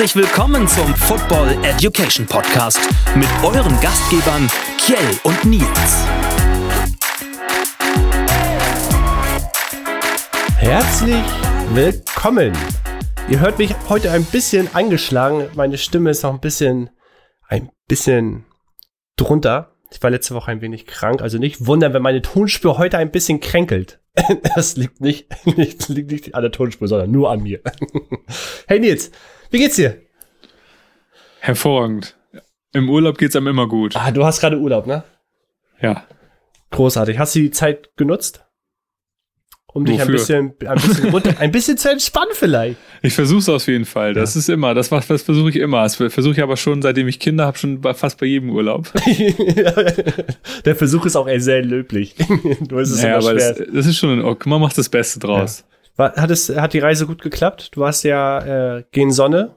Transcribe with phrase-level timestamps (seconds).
[0.00, 2.80] Herzlich willkommen zum Football Education Podcast
[3.16, 6.06] mit euren Gastgebern Kjell und Nils.
[10.56, 11.22] Herzlich
[11.74, 12.56] willkommen.
[13.28, 15.50] Ihr hört mich heute ein bisschen angeschlagen.
[15.54, 16.88] Meine Stimme ist noch ein bisschen,
[17.46, 18.46] ein bisschen
[19.16, 19.76] drunter.
[19.92, 23.10] Ich war letzte Woche ein wenig krank, also nicht wundern, wenn meine Tonspur heute ein
[23.10, 24.00] bisschen kränkelt.
[24.54, 25.28] Das liegt nicht,
[25.58, 27.60] nicht, liegt nicht an der Tonspur, sondern nur an mir.
[28.66, 29.10] Hey Nils,
[29.50, 30.00] wie geht's dir?
[31.40, 32.16] Hervorragend.
[32.72, 33.96] Im Urlaub geht's einem immer gut.
[33.96, 35.02] Ah, du hast gerade Urlaub, ne?
[35.80, 36.04] Ja.
[36.70, 37.18] Großartig.
[37.18, 38.44] Hast du die Zeit genutzt?
[39.72, 40.12] Um dich ein Wofür?
[40.14, 42.76] bisschen, ein bisschen, runter, ein bisschen zu entspannen vielleicht.
[43.02, 44.14] Ich versuch's auf jeden Fall.
[44.14, 45.82] Das ist immer, das, was- das versuche ich immer.
[45.84, 48.92] Das versuche ich aber schon, seitdem ich Kinder habe, schon bei, fast bei jedem Urlaub.
[50.64, 52.16] Der Versuch ist auch eher sehr löblich.
[52.68, 53.54] Nur ist es Ja, immer aber schwer.
[53.54, 54.18] das, das ist schon.
[54.44, 55.64] Man macht das Beste draus.
[56.00, 57.76] War, hat, es, hat die Reise gut geklappt?
[57.76, 59.56] Du warst ja äh, gegen Sonne.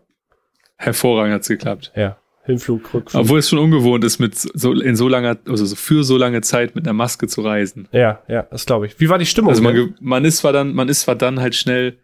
[0.75, 1.93] Hervorragend hat's geklappt.
[1.95, 2.17] Ja.
[2.43, 3.23] Hinflug, Rückflug.
[3.23, 6.41] Obwohl es schon ungewohnt ist, mit so in so langer, also so für so lange
[6.41, 7.87] Zeit mit einer Maske zu reisen.
[7.93, 8.99] ja, ja, das glaube ich.
[8.99, 9.51] Wie war die Stimmung?
[9.51, 11.99] Also man, man ist zwar dann, man ist zwar dann halt schnell,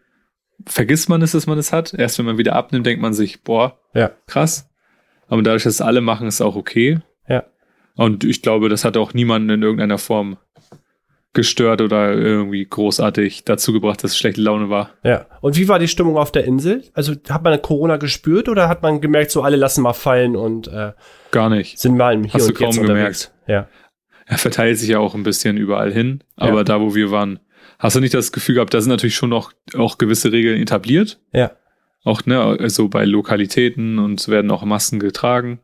[0.64, 1.92] vergisst man es, dass man es hat.
[1.92, 4.70] Erst wenn man wieder abnimmt, denkt man sich, boah, ja, krass.
[5.28, 7.00] Aber dadurch, dass es alle machen, ist es auch okay.
[7.28, 7.44] ja.
[7.94, 10.38] Und ich glaube, das hat auch niemanden in irgendeiner Form
[11.32, 14.90] gestört oder irgendwie großartig dazu gebracht, dass es schlechte Laune war.
[15.04, 15.26] Ja.
[15.40, 16.82] Und wie war die Stimmung auf der Insel?
[16.92, 20.66] Also hat man Corona gespürt oder hat man gemerkt, so alle lassen mal fallen und
[20.68, 20.92] äh,
[21.30, 21.78] Gar nicht.
[21.78, 23.32] sind mal im Hier Hast du und Jetzt kaum unterwegs?
[23.46, 23.68] Ja.
[24.26, 26.22] Er verteilt sich ja auch ein bisschen überall hin.
[26.36, 26.64] Aber Ja.
[26.64, 27.38] da, wo wir waren,
[27.78, 31.20] hast du nicht das Gefühl gehabt, da sind natürlich schon noch auch gewisse Regeln etabliert.
[31.32, 31.52] Ja.
[32.02, 35.60] Auch, ne, also bei Lokalitäten und es werden auch Masken getragen.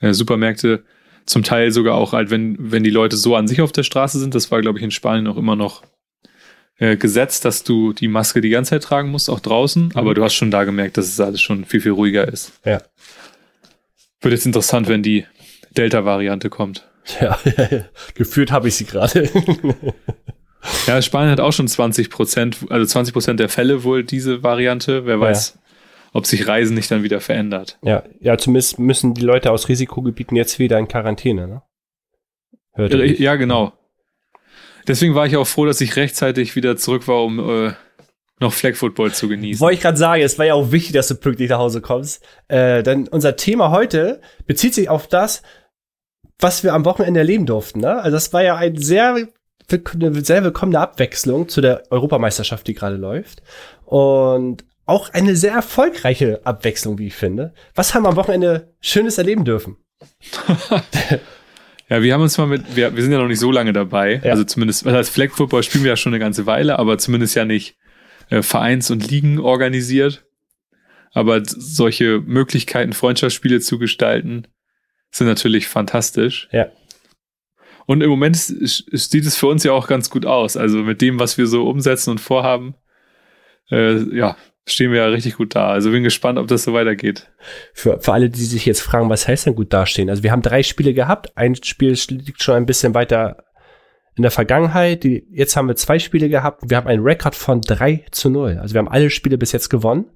[0.00, 0.84] Äh, Supermärkte
[1.26, 4.18] zum Teil sogar auch halt, wenn, wenn die Leute so an sich auf der Straße
[4.18, 5.82] sind, das war, glaube ich, in Spanien auch immer noch
[6.78, 9.92] äh, gesetzt, dass du die Maske die ganze Zeit tragen musst, auch draußen.
[9.94, 12.52] Aber du hast schon da gemerkt, dass es alles schon viel, viel ruhiger ist.
[12.64, 12.82] Ja.
[14.20, 15.26] Wird jetzt interessant, wenn die
[15.76, 16.88] Delta-Variante kommt.
[17.20, 17.38] Ja,
[18.14, 19.30] geführt habe ich sie gerade.
[20.86, 25.06] Ja, Spanien hat auch schon 20 Prozent, also 20 Prozent der Fälle wohl diese Variante.
[25.06, 25.58] Wer weiß,
[26.16, 27.78] ob sich Reisen nicht dann wieder verändert.
[27.82, 31.62] ja, ja, zumindest müssen die Leute aus Risikogebieten jetzt wieder in Quarantäne, ne?
[32.72, 33.18] Hörte ich.
[33.18, 33.72] Ja, genau.
[34.86, 37.72] Deswegen war ich auch froh, dass ich rechtzeitig wieder zurück war, um äh,
[38.40, 39.60] noch Flag Football zu genießen.
[39.60, 42.24] Wollte ich gerade sagen, es war ja auch wichtig, dass du pünktlich nach Hause kommst.
[42.48, 45.42] Äh, denn unser Thema heute bezieht sich auf das,
[46.38, 47.80] was wir am Wochenende erleben durften.
[47.80, 47.96] Ne?
[47.96, 52.96] Also das war ja ein sehr, eine sehr willkommene Abwechslung zu der Europameisterschaft, die gerade
[52.96, 53.42] läuft.
[53.84, 57.52] Und auch eine sehr erfolgreiche Abwechslung, wie ich finde.
[57.74, 59.76] Was haben wir am Wochenende Schönes erleben dürfen?
[61.88, 64.20] Ja, wir haben uns mal mit, wir, wir sind ja noch nicht so lange dabei.
[64.24, 64.32] Ja.
[64.32, 67.36] Also zumindest, was heißt Flag Football spielen wir ja schon eine ganze Weile, aber zumindest
[67.36, 67.76] ja nicht
[68.28, 70.26] äh, Vereins- und Ligen organisiert.
[71.12, 74.48] Aber solche Möglichkeiten, Freundschaftsspiele zu gestalten,
[75.12, 76.48] sind natürlich fantastisch.
[76.50, 76.66] Ja.
[77.86, 80.56] Und im Moment sieht es für uns ja auch ganz gut aus.
[80.56, 82.74] Also mit dem, was wir so umsetzen und vorhaben,
[83.70, 85.68] äh, ja, stehen wir ja richtig gut da.
[85.68, 87.30] Also bin gespannt, ob das so weitergeht.
[87.72, 90.10] Für, für alle, die sich jetzt fragen, was heißt denn gut dastehen?
[90.10, 91.36] Also wir haben drei Spiele gehabt.
[91.36, 93.44] Ein Spiel liegt schon ein bisschen weiter
[94.16, 95.04] in der Vergangenheit.
[95.04, 96.62] Die, jetzt haben wir zwei Spiele gehabt.
[96.68, 98.58] Wir haben einen Rekord von 3 zu 0.
[98.60, 100.06] Also wir haben alle Spiele bis jetzt gewonnen.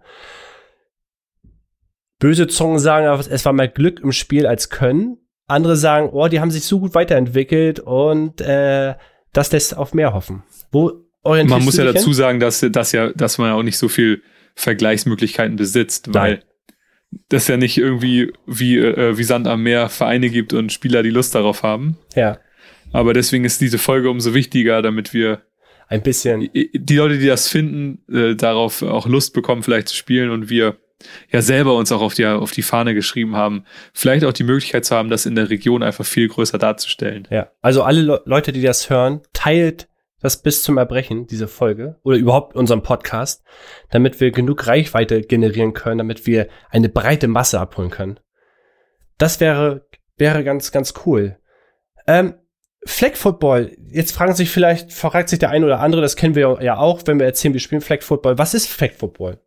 [2.18, 5.18] Böse Zungen sagen, es war mehr Glück im Spiel als Können.
[5.46, 8.94] Andere sagen, oh, die haben sich so gut weiterentwickelt und äh,
[9.32, 10.42] das lässt auf mehr hoffen.
[10.70, 12.14] Wo Man muss ja dazu hin?
[12.14, 14.22] sagen, dass, dass ja, dass man ja auch nicht so viel
[14.54, 16.44] Vergleichsmöglichkeiten besitzt, weil Nein.
[17.28, 21.10] das ja nicht irgendwie wie, äh, wie Sand am Meer Vereine gibt und Spieler, die
[21.10, 21.98] Lust darauf haben.
[22.14, 22.38] Ja,
[22.92, 25.42] Aber deswegen ist diese Folge umso wichtiger, damit wir
[25.88, 26.48] ein bisschen.
[26.52, 30.76] die Leute, die das finden, äh, darauf auch Lust bekommen, vielleicht zu spielen und wir
[31.30, 34.84] ja selber uns auch auf die, auf die Fahne geschrieben haben, vielleicht auch die Möglichkeit
[34.84, 37.26] zu haben, das in der Region einfach viel größer darzustellen.
[37.30, 39.88] Ja, also alle Le Leute, die das hören, teilt
[40.20, 43.42] das bis zum Erbrechen, diese Folge, oder überhaupt unseren Podcast,
[43.90, 48.20] damit wir genug Reichweite generieren können, damit wir eine breite Masse abholen können.
[49.18, 49.86] Das wäre,
[50.16, 51.38] wäre ganz, ganz cool.
[52.06, 52.34] Ähm,
[52.84, 56.58] Flag Football, jetzt fragen sich vielleicht, fragt sich der eine oder andere, das kennen wir
[56.62, 58.38] ja auch, wenn wir erzählen, wir spielen Flag Football.
[58.38, 59.38] Was ist Flag Football?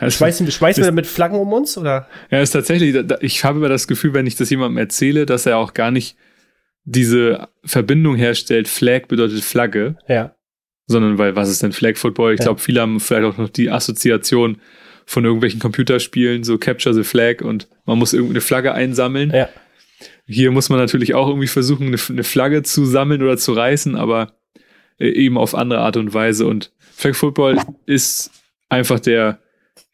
[0.00, 2.08] Es Schmeißen, schmeißen wir damit Flaggen um uns, oder?
[2.30, 5.58] Ja, ist tatsächlich, ich habe immer das Gefühl, wenn ich das jemandem erzähle, dass er
[5.58, 6.16] auch gar nicht
[6.84, 10.34] diese Verbindung herstellt, Flag bedeutet Flagge, Ja,
[10.86, 12.34] sondern weil, was ist denn Flag Football?
[12.34, 12.46] Ich Ja.
[12.46, 14.60] glaube, viele haben vielleicht auch noch die Assoziation
[15.06, 19.30] von irgendwelchen Computerspielen, so Capture the Flag und man muss irgendeine Flagge einsammeln.
[19.30, 19.48] ja,
[20.26, 23.94] Hier muss man natürlich auch irgendwie versuchen, eine, eine Flagge zu sammeln oder zu reißen,
[23.96, 24.34] aber
[24.98, 26.46] äh, eben auf andere Art und Weise.
[26.46, 28.30] Und Flag Football ist
[28.68, 29.38] einfach der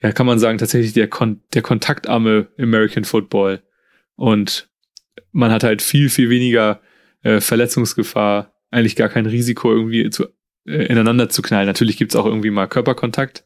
[0.01, 3.63] ja, kann man sagen, tatsächlich der, Kon der kontaktarme American Football.
[4.15, 4.69] Und
[5.33, 6.81] man hat halt viel, viel weniger
[7.23, 10.27] äh, Verletzungsgefahr, eigentlich gar kein Risiko, irgendwie zu,
[10.67, 11.67] äh, ineinander zu knallen.
[11.67, 13.45] Natürlich gibt's auch irgendwie mal Körperkontakt,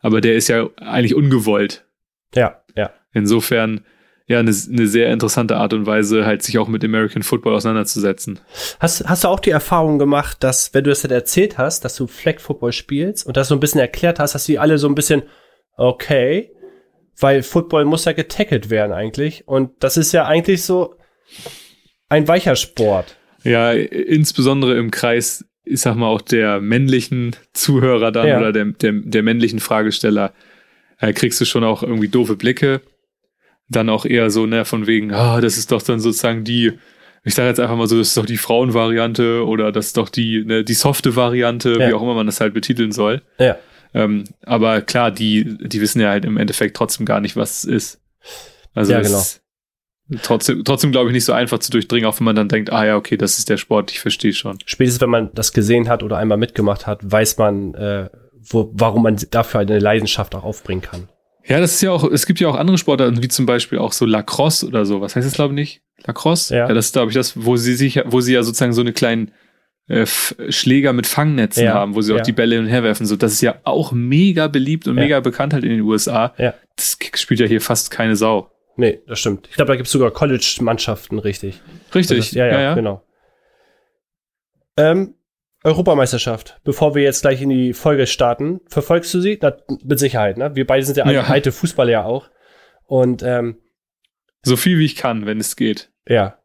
[0.00, 1.86] aber der ist ja eigentlich ungewollt.
[2.34, 2.90] Ja, ja.
[3.12, 3.84] Insofern
[4.26, 8.40] ja eine, eine sehr interessante Art und Weise, halt sich auch mit American Football auseinanderzusetzen.
[8.80, 11.94] Hast, hast du auch die Erfahrung gemacht, dass, wenn du das dann erzählt hast, dass
[11.94, 14.88] du Flag Football spielst und das so ein bisschen erklärt hast, dass die alle so
[14.88, 15.22] ein bisschen,
[15.76, 16.50] okay,
[17.18, 20.94] weil Football muss ja getackelt werden eigentlich und das ist ja eigentlich so
[22.08, 23.16] ein weicher Sport.
[23.42, 28.38] Ja, insbesondere im Kreis, ich sag mal, auch der männlichen Zuhörer dann Ja.
[28.38, 30.32] oder der, der, der männlichen Fragesteller,
[30.98, 32.80] äh, kriegst du schon auch irgendwie doofe Blicke.
[33.68, 36.72] Dann auch eher so, ne, von wegen, ah, das ist doch dann sozusagen die,
[37.24, 40.08] ich sage jetzt einfach mal so, das ist doch die Frauenvariante oder das ist doch
[40.08, 41.88] die, ne, die softe Variante, Ja.
[41.88, 43.22] wie auch immer man das halt betiteln soll.
[43.40, 43.58] Ja.
[43.96, 47.64] Ähm, aber klar, die, die wissen ja halt im Endeffekt trotzdem gar nicht, was es
[47.64, 48.00] ist.
[48.74, 49.18] Also Ja, genau.
[49.18, 49.42] ist
[50.22, 52.84] trotzdem, trotzdem glaube ich, nicht so einfach zu durchdringen, auch wenn man dann denkt, ah
[52.84, 54.58] ja, okay, das ist der Sport, ich verstehe schon.
[54.66, 58.10] Spätestens, wenn man das gesehen hat oder einmal mitgemacht hat, weiß man, äh,
[58.48, 61.08] wo, warum man dafür eine Leidenschaft auch aufbringen kann.
[61.46, 63.92] Ja, das ist ja auch, es gibt ja auch andere Sportarten, wie zum Beispiel auch
[63.92, 65.00] so Lacrosse oder so.
[65.00, 65.82] Was heißt das, glaube ich, nicht?
[66.04, 66.54] Lacrosse?
[66.54, 66.68] Ja.
[66.68, 69.32] das ist, glaube ich, das, wo sie sich, wo sie ja sozusagen so eine kleinen
[69.88, 70.04] äh,
[70.50, 72.22] Schläger mit Fangnetzen Ja, haben, wo sie auch ja.
[72.22, 73.06] die Bälle hin und her werfen.
[73.06, 75.02] So, das ist ja auch mega beliebt und Ja.
[75.04, 76.34] mega bekannt halt in den USA.
[76.38, 76.54] Ja.
[76.76, 78.50] Das spielt ja hier fast keine Sau.
[78.76, 79.46] Nee, das stimmt.
[79.48, 81.62] Ich glaube, da gibt es sogar College-Mannschaften, richtig.
[81.94, 82.18] Richtig.
[82.18, 83.02] Ist, ja, ja, genau.
[84.76, 85.14] Ähm,
[85.64, 86.60] Europameisterschaft.
[86.64, 89.38] Bevor wir jetzt gleich in die Folge starten, verfolgst du sie?
[89.40, 90.54] Na, mit Sicherheit, ne?
[90.54, 91.22] Wir beide sind ja, Ja.
[91.24, 92.28] alte Fußballer ja auch.
[92.84, 93.56] Und ähm,
[94.44, 95.90] So viel wie ich kann, wenn es geht.
[96.08, 96.38] ja.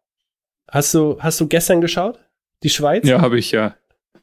[0.70, 2.22] Hast du, hast du gestern geschaut?
[2.64, 3.08] Die Schweiz?
[3.08, 3.76] Ja, habe ich ja.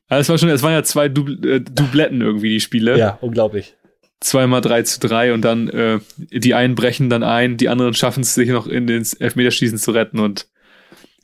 [0.08, 2.98] Aber es war schon, es waren ja zwei Dubl äh, Dubletten irgendwie, die Spiele.
[2.98, 3.74] Ja, unglaublich.
[4.20, 8.22] Zweimal 3 zu 3 und dann äh, die einen brechen dann ein, die anderen schaffen
[8.22, 10.48] es sich noch in den Elfmeterschießen zu retten und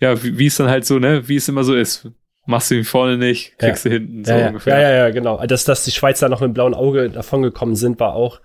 [0.01, 2.09] ja, wie, wie es dann halt so, ne, wie es immer so ist.
[2.47, 4.79] Machst du ihn vorne nicht, kriegst du hinten, so Ja, ja, ungefähr.
[4.79, 5.45] ja, ja, ja, genau.
[5.47, 8.41] Dass, dass die Schweizer noch mit dem blauen Auge davongekommen sind, war auch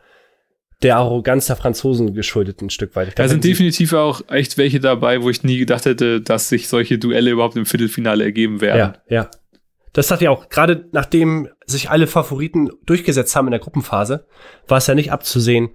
[0.82, 3.18] der Arroganz der Franzosen geschuldet ein Stück weit.
[3.20, 6.98] Da sind definitiv auch echt welche dabei, wo ich nie gedacht hätte, dass sich solche
[6.98, 8.94] Duelle überhaupt im Viertelfinale ergeben werden.
[9.08, 9.30] Ja, ja.
[9.92, 14.28] Das sagt ja auch, gerade nachdem sich alle Favoriten durchgesetzt haben in der Gruppenphase,
[14.68, 15.72] war es ja nicht abzusehen,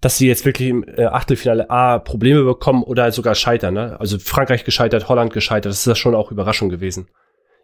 [0.00, 3.74] dass sie jetzt wirklich im äh, Achtelfinale A Probleme bekommen oder sogar scheitern.
[3.74, 4.00] Ne?
[4.00, 7.08] Also Frankreich gescheitert, Holland gescheitert, das ist ja schon auch Überraschung gewesen.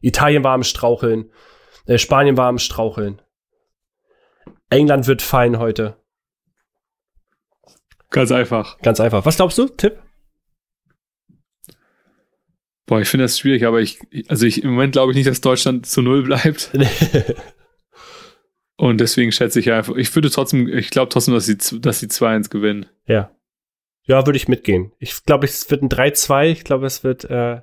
[0.02, 1.30] Italien war am Straucheln,
[1.86, 3.22] äh, Spanien war am Straucheln.
[4.68, 5.96] England wird fallen heute.
[8.10, 8.78] Ganz einfach.
[8.78, 9.24] Ganz einfach.
[9.24, 9.68] Was glaubst du?
[9.68, 9.98] Tipp?
[12.86, 13.98] Boah, ich finde das schwierig, aber ich,
[14.28, 16.70] also ich, im Moment glaube ich nicht, dass Deutschland zu Null bleibt.
[18.76, 22.06] Und deswegen schätze ich einfach, ich würde trotzdem, ich glaube trotzdem, dass sie, dass sie
[22.06, 22.86] 2-1 gewinnen.
[23.06, 23.30] ja.
[24.08, 24.92] Ja, würde ich mitgehen.
[25.00, 26.44] Ich glaube, es wird ein 3-2.
[26.44, 27.62] Ich glaube, es wird, äh,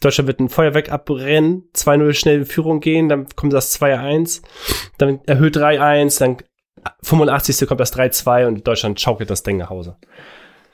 [0.00, 4.42] Deutschland wird ein Feuerwerk abbrennen, 2-0 schnell in Führung gehen, dann kommt das 2-1,
[4.98, 6.38] dann erhöht 3-1, dann
[7.02, 7.66] 85.
[7.66, 9.96] kommt das 3-2 und Deutschland schaukelt das Ding nach Hause.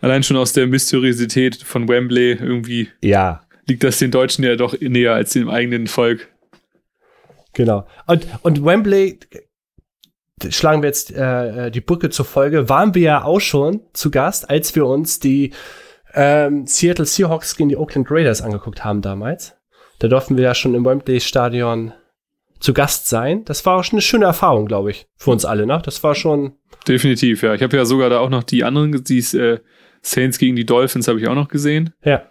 [0.00, 3.42] Allein schon aus der Mysteriosität von Wembley irgendwie Ja.
[3.66, 6.28] liegt das den Deutschen ja doch näher als dem eigenen Volk.
[7.52, 7.86] Genau.
[8.06, 9.18] Und, und Wembley,
[10.48, 14.10] schlagen wir jetzt äh, äh, die Brücke zur Folge, waren wir ja auch schon zu
[14.10, 15.52] Gast, als wir uns die
[16.14, 19.54] ähm, Seattle Seahawks gegen die Oakland Raiders angeguckt haben damals.
[19.98, 21.92] Da durften wir ja schon im Wembley-Stadion
[22.60, 23.44] zu Gast sein.
[23.44, 25.66] Das war auch schon eine schöne Erfahrung, glaube ich, für uns alle.
[25.66, 25.80] Ne?
[25.84, 26.52] Das war schon,
[26.86, 27.54] Definitiv, ja.
[27.54, 29.58] Ich habe ja sogar da auch noch die anderen, die äh,
[30.02, 31.92] Saints gegen die Dolphins habe ich auch noch gesehen.
[32.04, 32.22] ja,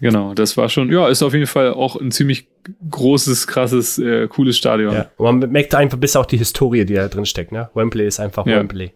[0.00, 2.48] Genau, das war schon, ja, ist auf jeden Fall auch ein ziemlich
[2.88, 4.94] großes, krasses, äh, cooles Stadion.
[4.94, 5.10] ja.
[5.16, 7.50] Und man merkt einfach bis auch die Historie, die da drin steckt.
[7.50, 7.68] Ne?
[7.74, 8.58] Wembley ist einfach Ja.
[8.60, 8.92] Wembley.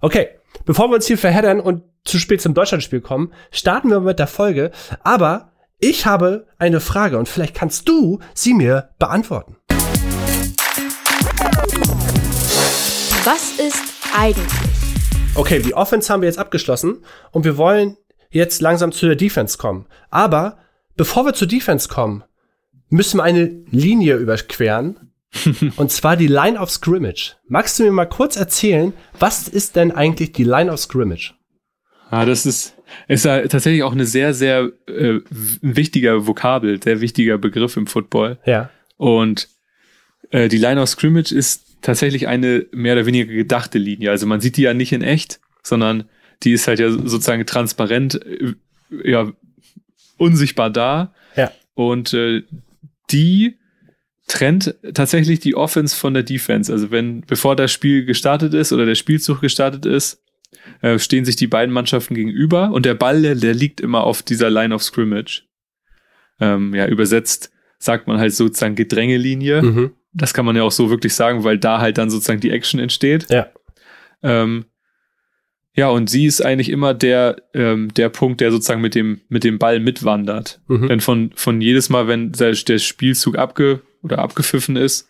[0.00, 0.28] Okay,
[0.64, 4.28] bevor wir uns hier verheddern und zu spät zum Deutschlandspiel kommen, starten wir mit der
[4.28, 4.70] Folge.
[5.02, 5.50] Aber
[5.80, 9.56] ich habe eine Frage und vielleicht kannst du sie mir beantworten.
[13.24, 13.82] Was ist
[14.16, 14.52] eigentlich?
[15.34, 17.96] Okay, die Offense haben wir jetzt abgeschlossen und wir wollen
[18.30, 19.86] jetzt langsam zu der Defense kommen.
[20.10, 20.58] Aber
[20.96, 22.24] bevor wir zur Defense kommen,
[22.88, 25.12] müssen wir eine Linie überqueren.
[25.76, 27.36] und zwar die Line of Scrimmage.
[27.46, 31.34] Magst du mir mal kurz erzählen, was ist denn eigentlich die Line of Scrimmage?
[32.10, 35.20] Ah, das ist, ist ja tatsächlich auch eine sehr, sehr äh,
[35.60, 38.38] wichtiger Vokabel, sehr wichtiger Begriff im Football.
[38.44, 38.70] Ja.
[38.96, 39.48] Und
[40.30, 44.10] äh, die Line of Scrimmage ist tatsächlich eine mehr oder weniger gedachte Linie.
[44.10, 46.04] Also man sieht die ja nicht in echt, sondern
[46.42, 48.54] die ist halt ja sozusagen transparent, äh,
[49.04, 49.30] ja,
[50.16, 51.14] unsichtbar da.
[51.36, 51.52] Ja.
[51.74, 52.42] Und äh,
[53.10, 53.58] die
[54.26, 56.72] trennt tatsächlich die Offense von der Defense.
[56.72, 60.22] Also wenn, bevor das Spiel gestartet ist oder der Spielzug gestartet ist,
[60.80, 64.50] äh, stehen sich die beiden Mannschaften gegenüber und der Ball, der, liegt immer auf dieser
[64.50, 65.44] Line of Scrimmage.
[66.40, 69.62] Ähm, ja, übersetzt sagt man halt sozusagen Gedrängelinie.
[69.62, 69.92] Mhm.
[70.12, 72.80] Das kann man ja auch so wirklich sagen, weil da halt dann sozusagen die Action
[72.80, 73.26] entsteht.
[73.30, 73.48] Ja.
[74.22, 74.64] Ähm,
[75.74, 79.44] ja, und sie ist eigentlich immer der, ähm, der Punkt, der sozusagen mit dem, mit
[79.44, 80.60] dem Ball mitwandert.
[80.66, 80.88] Mhm.
[80.88, 85.08] Denn von, von jedes Mal, wenn der, der Spielzug abge, oder abgepfiffen ist,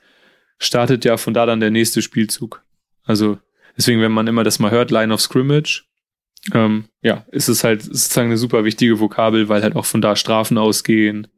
[0.58, 2.62] startet ja von da dann der nächste Spielzug.
[3.04, 3.38] Also
[3.78, 5.84] deswegen, wenn man immer das mal hört, Line of Scrimmage,
[6.52, 10.16] ähm, ja, ist es halt sozusagen eine super wichtige Vokabel, weil halt auch von da
[10.16, 11.28] Strafen ausgehen.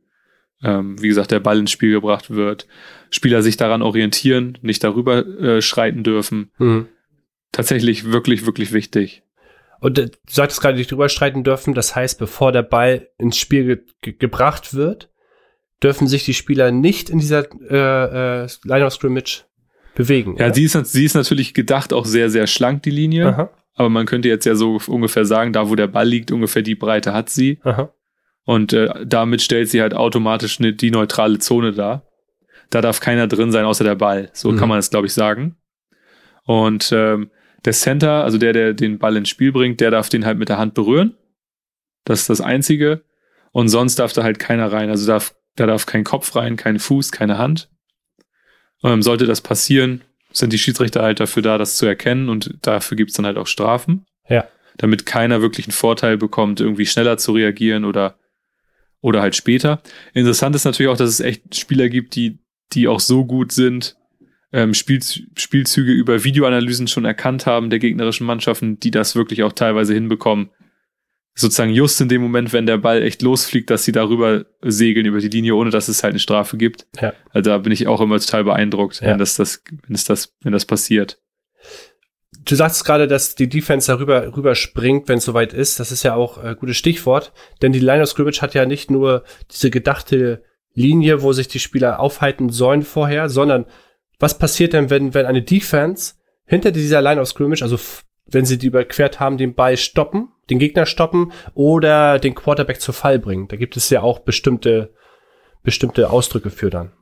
[0.63, 2.67] Ähm, wie gesagt, der Ball ins Spiel gebracht wird.
[3.09, 6.51] Spieler sich daran orientieren, nicht darüber äh, schreiten dürfen.
[6.59, 6.89] Mhm.
[7.51, 9.23] Tatsächlich wirklich, wirklich wichtig.
[9.81, 11.75] Und äh, du sagtest gerade, nicht drüber streiten dürfen.
[11.75, 15.11] Das heißt, bevor der Ball ins Spiel ge ge gebracht wird,
[15.83, 19.45] dürfen sich die Spieler nicht in dieser äh, äh, Line of Scrimmage
[19.95, 20.37] bewegen.
[20.39, 20.55] Ja, oder?
[20.55, 23.27] sie ist, sie ist natürlich gedacht auch sehr, sehr schlank, die Linie.
[23.29, 26.63] Aha, Aber man könnte jetzt ja so ungefähr sagen, da wo der Ball liegt, ungefähr
[26.63, 27.59] die Breite hat sie.
[27.63, 27.93] aha.
[28.45, 32.07] Und äh, damit stellt sie halt automatisch ne, die neutrale Zone dar.
[32.71, 34.31] Da darf keiner drin sein, außer der Ball.
[34.33, 34.57] So Mhm.
[34.57, 35.57] kann man es, glaube ich, sagen.
[36.45, 37.31] Und ähm,
[37.65, 40.49] der Center, also der, der den Ball ins Spiel bringt, der darf den halt mit
[40.49, 41.17] der Hand berühren.
[42.05, 43.03] Das ist das Einzige.
[43.53, 44.89] Und sonst darf da halt keiner rein.
[44.89, 47.69] Also darf, da darf kein Kopf rein, kein Fuß, keine Hand.
[48.83, 52.97] Ähm, sollte das passieren, sind die Schiedsrichter halt dafür da, das zu erkennen und dafür
[52.97, 54.07] gibt's dann halt auch Strafen.
[54.29, 54.47] Ja.
[54.77, 58.17] Damit keiner wirklich einen Vorteil bekommt, irgendwie schneller zu reagieren oder,
[59.01, 59.83] oder halt später.
[60.15, 62.39] Interessant ist natürlich auch, dass es echt Spieler gibt, die,
[62.73, 63.97] die auch so gut sind,
[64.53, 65.01] ähm, Spiel,
[65.37, 70.51] Spielzüge über Videoanalysen schon erkannt haben der gegnerischen Mannschaften, die das wirklich auch teilweise hinbekommen.
[71.41, 75.19] Sozusagen just in dem Moment, wenn der Ball echt losfliegt, dass sie darüber segeln über
[75.21, 76.87] die Linie, ohne dass es halt eine Strafe gibt.
[77.01, 77.13] Ja.
[77.31, 79.09] Also da bin ich auch immer total beeindruckt, Ja.
[79.09, 81.19] wenn das, das, wenn es das, wenn das passiert.
[82.45, 85.79] Du sagst gerade, dass die Defense darüber rüber springt, wenn es soweit ist.
[85.79, 88.67] Das ist ja auch ein äh, gutes Stichwort, denn die Line of Scrimmage hat ja
[88.67, 90.43] nicht nur diese gedachte
[90.73, 93.67] Linie, wo sich die Spieler aufhalten sollen vorher, sondern
[94.19, 97.79] was passiert denn, wenn, wenn eine Defense hinter dieser Line of Scrimmage, also
[98.27, 102.93] wenn sie die überquert haben, den Ball stoppen, den Gegner stoppen oder den Quarterback zu
[102.93, 103.49] Fall bringen?
[103.49, 104.93] Da gibt es ja auch bestimmte,
[105.63, 106.93] bestimmte Ausdrücke für dann.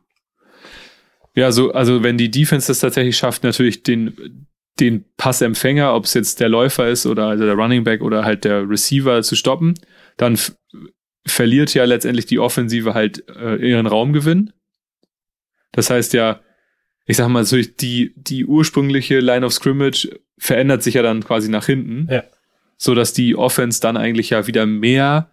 [1.35, 4.47] Ja, so, also wenn die Defense das tatsächlich schafft, natürlich den,
[4.81, 8.45] den Passempfänger, ob es jetzt der Läufer ist oder also der Running Back oder halt
[8.45, 9.75] der Receiver zu stoppen,
[10.17, 10.39] dann
[11.27, 14.53] verliert ja letztendlich die Offensive halt äh, ihren Raumgewinn.
[15.73, 16.41] Das heißt ja,
[17.07, 21.67] ich sag mal, die, die ursprüngliche Line of Scrimmage verändert sich ja dann quasi nach
[21.67, 22.07] hinten.
[22.11, 22.25] Ja.
[22.79, 25.31] So dass die Offense dann eigentlich ja wieder mehr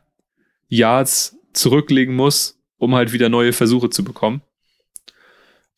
[0.68, 4.42] Yards zurücklegen muss, um halt wieder neue Versuche zu bekommen.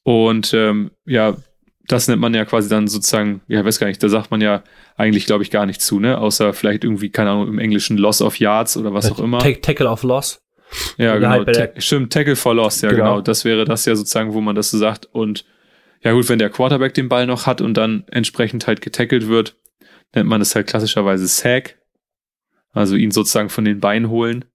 [0.04, 1.36] Und ähm, ja,
[1.88, 4.64] das nennt man ja quasi dann sozusagen, ja, weiß gar nicht, da sagt man ja
[4.96, 6.18] eigentlich, glaube ich, gar nicht zu, ne?
[6.18, 9.40] Außer vielleicht irgendwie, keine Ahnung, im Englischen Loss of Yards oder was auch immer.
[9.40, 10.42] Ta- Tackle of Loss.
[10.98, 11.30] Ja, Oder genau.
[11.46, 13.04] halt Ta stimmt, Tackle for Loss, ja, Genau.
[13.04, 13.22] genau.
[13.22, 15.08] Das wäre das ja sozusagen, wo man das so sagt.
[15.14, 15.46] Und
[16.04, 19.56] ja, gut, wenn der Quarterback den Ball noch hat und dann entsprechend halt getackelt wird,
[20.14, 21.78] nennt man das halt klassischerweise Sack.
[22.74, 24.46] Also ihn sozusagen von den Beinen holen.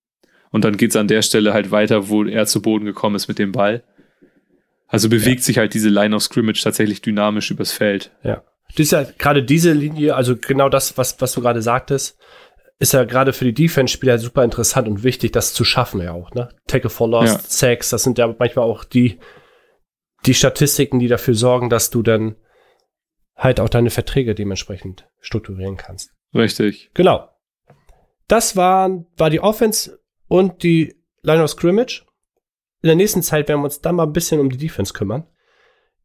[0.51, 3.39] Und dann geht's an der Stelle halt weiter, wo er zu Boden gekommen ist mit
[3.39, 3.83] dem Ball.
[4.87, 8.13] Also bewegt sich halt diese Line of Scrimmage tatsächlich dynamisch übers Feld.
[8.23, 8.45] Ja.
[8.69, 12.19] Das ist ja gerade diese Linie, also genau das, was, was du gerade sagtest,
[12.79, 16.33] ist ja gerade für die Defense-Spieler super interessant und wichtig, das zu schaffen ja auch,
[16.33, 16.49] ne?
[16.67, 17.41] Tackle for Lost, Ja.
[17.47, 19.19] Sacks, das sind ja manchmal auch die,
[20.27, 22.37] die Statistiken, die dafür sorgen, dass du dann
[23.37, 26.13] halt auch deine Verträge dementsprechend strukturieren kannst.
[26.35, 26.91] Richtig.
[26.95, 27.29] Genau.
[28.29, 32.05] Das waren, war die Offense und die Line of Scrimmage.
[32.83, 35.27] In der nächsten Zeit werden wir uns dann mal ein bisschen um die Defense kümmern.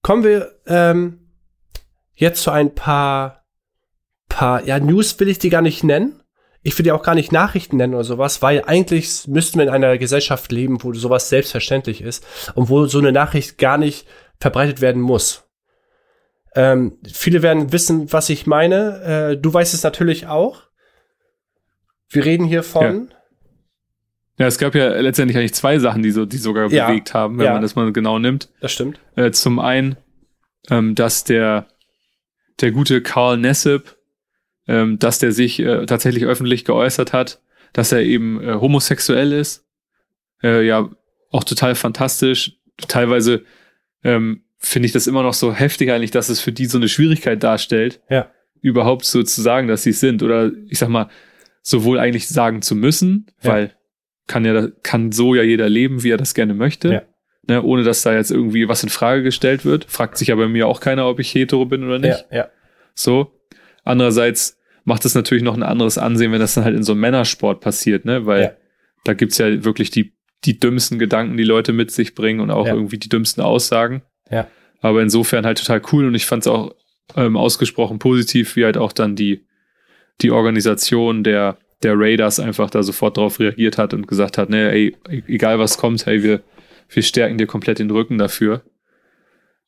[0.02, 1.32] Kommen wir ähm,
[2.14, 3.46] jetzt zu ein paar,
[4.30, 6.22] paar, ja, News will ich die gar nicht nennen.
[6.62, 9.72] Ich will die auch gar nicht Nachrichten nennen oder sowas, weil eigentlich müssten wir in
[9.72, 14.06] einer Gesellschaft leben, wo sowas selbstverständlich ist und wo so eine Nachricht gar nicht
[14.40, 15.47] verbreitet werden muss.
[16.58, 19.32] Ähm, viele werden wissen, was ich meine.
[19.34, 20.64] Äh, du weißt es natürlich auch.
[22.10, 23.14] Wir reden hier von.
[24.40, 26.88] Ja, es gab ja letztendlich eigentlich zwei Sachen, die so, die sogar Ja.
[26.88, 27.54] bewegt haben, wenn Ja.
[27.54, 28.50] man das mal genau nimmt.
[28.60, 29.00] Das stimmt.
[29.16, 29.98] Äh, zum einen,
[30.72, 31.68] ähm, dass der,
[32.60, 33.96] der gute Carl Nessip,
[34.68, 37.40] ähm, dass der sich äh, tatsächlich öffentlich geäußert hat,
[37.74, 39.66] dass er eben äh, homosexuell ist.
[40.42, 40.90] Äh, ja,
[41.30, 42.54] auch total fantastisch.
[42.88, 43.44] Teilweise
[44.04, 46.90] ähm, finde ich das immer noch so heftig eigentlich, dass es für die so eine
[46.90, 48.32] Schwierigkeit darstellt, Ja.
[48.62, 50.24] überhaupt so zu sagen, dass sie es sind.
[50.24, 51.10] Oder ich sag mal,
[51.62, 53.52] sowohl eigentlich sagen zu müssen, Ja.
[53.52, 53.72] weil
[54.28, 56.90] kann ja kann so ja jeder leben, wie er das gerne möchte.
[56.94, 57.02] Ja.
[57.50, 59.86] ne, ohne dass da jetzt irgendwie was in Frage gestellt wird.
[59.86, 62.26] Fragt sich ja bei mir auch keiner, ob ich hetero bin oder nicht.
[62.30, 62.48] Ja, ja.
[62.94, 63.32] So.
[63.86, 67.02] Andererseits macht es natürlich noch ein anderes Ansehen, wenn das dann halt in so einem
[67.02, 68.26] Männersport passiert, ne?
[68.26, 68.52] Weil Ja.
[69.06, 72.68] da gibt's ja wirklich die, die dümmsten Gedanken, die Leute mit sich bringen und auch
[72.68, 72.74] Ja.
[72.74, 74.02] irgendwie die dümmsten Aussagen.
[74.30, 74.48] Ja.
[74.82, 76.74] Aber insofern halt total cool und ich fand es auch
[77.16, 79.46] ähm, ausgesprochen positiv, wie halt auch dann die,
[80.22, 84.72] die Organisation der, der Raiders einfach da sofort drauf reagiert hat und gesagt hat, ne,
[84.72, 84.96] ey,
[85.28, 86.42] egal was kommt, hey, wir,
[86.90, 88.64] wir stärken dir komplett den Rücken dafür.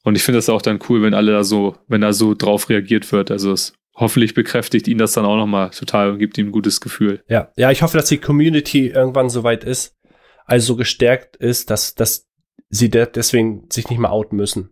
[0.03, 2.69] Und ich finde das auch dann cool, wenn alle da so, wenn da so drauf
[2.69, 3.31] reagiert wird.
[3.31, 6.79] Also es hoffentlich bekräftigt ihn das dann auch nochmal total und gibt ihm ein gutes
[6.79, 7.21] Gefühl.
[7.27, 9.97] Ja, ja, ich hoffe, dass die Community irgendwann so weit ist,
[10.45, 12.28] also so gestärkt ist, dass, dass
[12.69, 14.69] sie de deswegen sich nicht mehr outen müssen.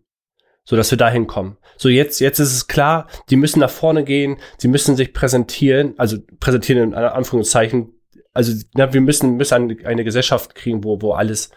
[0.64, 1.58] So dass wir dahin kommen.
[1.78, 5.94] So jetzt, jetzt ist es klar, die müssen nach vorne gehen, sie müssen sich präsentieren,
[5.98, 7.94] also präsentieren in Anführungszeichen.
[8.34, 11.50] Also na, wir müssen, müssen eine, eine Gesellschaft kriegen, wo, wo alles,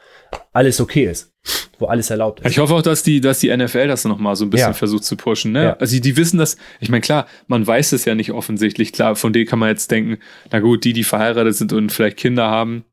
[0.53, 1.33] alles okay ist,
[1.79, 2.51] wo alles erlaubt ist.
[2.53, 4.73] Ich hoffe auch, dass die, dass die NFL das nochmal so ein bisschen Ja.
[4.75, 5.53] versucht zu pushen.
[5.53, 5.65] Ne?
[5.65, 5.73] Ja.
[5.75, 8.93] Also die, die wissen das, ich meine, klar, man weiß es ja nicht offensichtlich.
[8.93, 10.19] Klar, von denen kann man jetzt denken,
[10.53, 12.85] na gut, die, die verheiratet sind und vielleicht Kinder haben,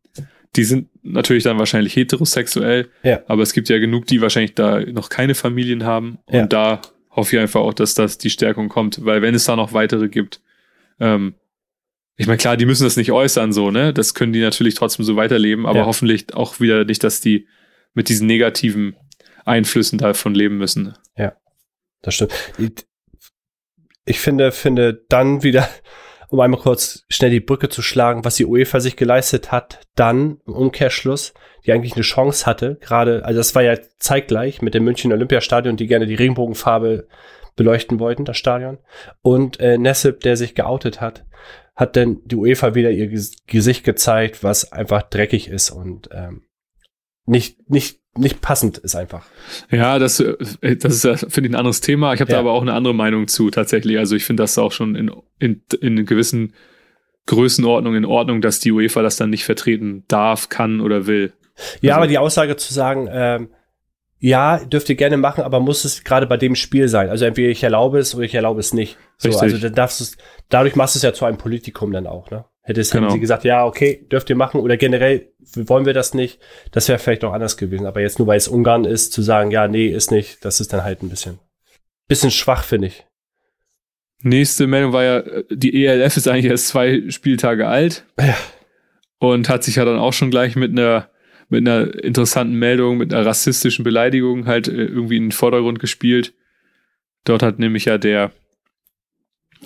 [0.57, 3.21] die sind natürlich dann wahrscheinlich heterosexuell, Ja.
[3.27, 6.17] aber es gibt ja genug, die wahrscheinlich da noch keine Familien haben.
[6.29, 6.41] Ja.
[6.41, 9.55] Und da hoffe ich einfach auch, dass das die Stärkung kommt, weil wenn es da
[9.55, 10.41] noch weitere gibt,
[10.99, 11.35] ähm,
[12.19, 13.93] ich meine, klar, die müssen das nicht äußern, so, ne?
[13.93, 15.85] Das können die natürlich trotzdem so weiterleben, aber Ja.
[15.85, 17.47] hoffentlich auch wieder nicht, dass die
[17.93, 18.95] mit diesen negativen
[19.45, 20.93] Einflüssen davon leben müssen.
[22.03, 22.33] Das stimmt.
[22.59, 22.71] Ich,
[24.05, 25.67] ich finde, finde dann wieder,
[26.29, 30.39] um einmal kurz schnell die Brücke zu schlagen, was die UEFA sich geleistet hat, dann
[30.45, 31.33] im Umkehrschluss,
[31.65, 35.77] die eigentlich eine Chance hatte, gerade, also das war ja zeitgleich mit dem München Olympiastadion,
[35.77, 37.07] die gerne die Regenbogenfarbe
[37.55, 38.77] beleuchten wollten, das Stadion.
[39.21, 41.25] Und äh, Nessip, der sich geoutet hat,
[41.75, 46.43] hat dann die UEFA wieder ihr Ges Gesicht gezeigt, was einfach dreckig ist und ähm,
[47.25, 49.25] nicht, nicht, nicht passend ist einfach.
[49.71, 52.13] Ja, das, äh, das ist, finde ich, ein anderes Thema.
[52.13, 52.37] Ich habe Ja.
[52.37, 53.97] da aber auch eine andere Meinung zu, tatsächlich.
[53.97, 56.53] Also ich finde das auch schon in, in, in gewissen
[57.25, 61.33] Größenordnungen in Ordnung, dass die UEFA das dann nicht vertreten darf, kann oder will.
[61.81, 63.49] Ja, Also- aber die Aussage zu sagen, ähm,
[64.19, 67.09] ja, dürft ihr gerne machen, aber muss es gerade bei dem Spiel sein.
[67.09, 68.97] Also entweder ich erlaube es oder ich erlaube es nicht.
[69.17, 70.17] So, also dann darfst du es,
[70.49, 72.45] dadurch machst du es ja zu einem Politikum dann auch, ne?
[72.67, 73.05] Hättest Genau.
[73.05, 76.39] hätten sie gesagt, ja, okay, dürft ihr machen oder generell wollen wir das nicht,
[76.71, 77.85] das wäre vielleicht noch anders gewesen.
[77.85, 80.73] Aber jetzt nur weil es Ungarn ist, zu sagen, ja, nee, ist nicht, das ist
[80.73, 81.39] dann halt ein bisschen,
[82.09, 83.05] bisschen schwach, finde ich.
[84.21, 88.35] Nächste Meldung war ja, äh, die ELF ist eigentlich erst zwei Spieltage alt Ja.
[89.19, 91.09] und hat sich ja dann auch schon gleich mit einer
[91.49, 96.33] mit einer interessanten Meldung, mit einer rassistischen Beleidigung halt äh, irgendwie in den Vordergrund gespielt.
[97.23, 98.31] Dort hat nämlich ja der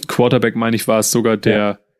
[0.07, 1.90] Quarterback, meine ich, war es sogar der äh,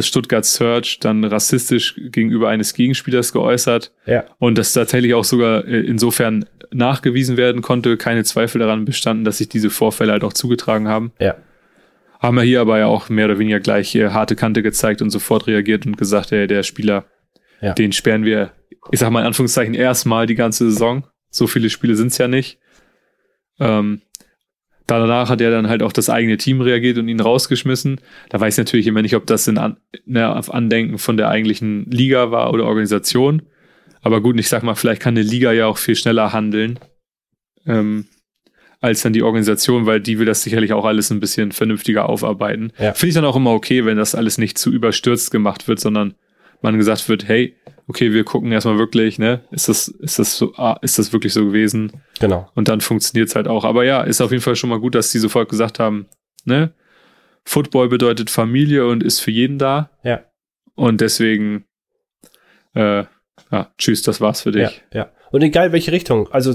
[0.00, 4.24] Stuttgart Search dann rassistisch gegenüber eines Gegenspielers geäußert Ja.
[4.38, 9.38] und das tatsächlich auch sogar äh, insofern nachgewiesen werden konnte, keine Zweifel daran bestanden, dass
[9.38, 11.12] sich diese Vorfälle halt auch zugetragen haben.
[11.18, 11.36] Ja.
[12.20, 15.08] Haben wir hier aber ja auch mehr oder weniger gleich äh, harte Kante gezeigt und
[15.10, 17.06] sofort reagiert und gesagt, ey, der Spieler,
[17.62, 17.72] Ja.
[17.72, 18.50] den sperren wir,
[18.90, 21.04] ich sag mal in Anführungszeichen, erstmal die ganze Saison.
[21.30, 22.58] So viele Spiele sind's ja nicht.
[23.60, 24.02] Ähm,
[24.96, 28.00] danach hat er dann halt auch das eigene Team reagiert und ihn rausgeschmissen.
[28.30, 31.28] Da weiß ich natürlich immer nicht, ob das in An ne, auf Andenken von der
[31.28, 33.42] eigentlichen Liga war oder Organisation.
[34.00, 36.78] Aber gut, ich sag mal, vielleicht kann eine Liga ja auch viel schneller handeln
[37.66, 38.06] ähm,
[38.80, 42.72] als dann die Organisation, weil die will das sicherlich auch alles ein bisschen vernünftiger aufarbeiten.
[42.78, 42.94] Ja.
[42.94, 46.14] Finde ich dann auch immer okay, wenn das alles nicht zu überstürzt gemacht wird, sondern
[46.62, 47.56] man gesagt wird, hey,
[47.88, 51.32] okay, wir gucken erstmal wirklich, ne, ist das, ist das so, ah, ist das wirklich
[51.32, 52.02] so gewesen?
[52.20, 52.48] Genau.
[52.54, 53.64] Und dann funktioniert es halt auch.
[53.64, 56.06] Aber ja, ist auf jeden Fall schon mal gut, dass die sofort gesagt haben,
[56.44, 56.74] ne,
[57.44, 59.90] Football bedeutet Familie und ist für jeden da.
[60.04, 60.22] Ja.
[60.74, 61.64] Und deswegen,
[62.74, 63.04] äh,
[63.50, 64.82] ja, tschüss, das war's für dich.
[64.92, 65.12] Ja, ja.
[65.30, 66.30] Und egal welche Richtung.
[66.30, 66.54] Also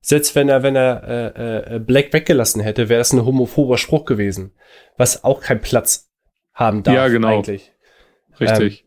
[0.00, 4.06] selbst wenn er, wenn er äh, äh, Black weggelassen hätte, wäre das ein homophober Spruch
[4.06, 4.54] gewesen,
[4.96, 6.10] was auch keinen Platz
[6.54, 7.28] haben darf Ja, genau.
[7.28, 7.72] eigentlich.
[8.40, 8.86] Richtig.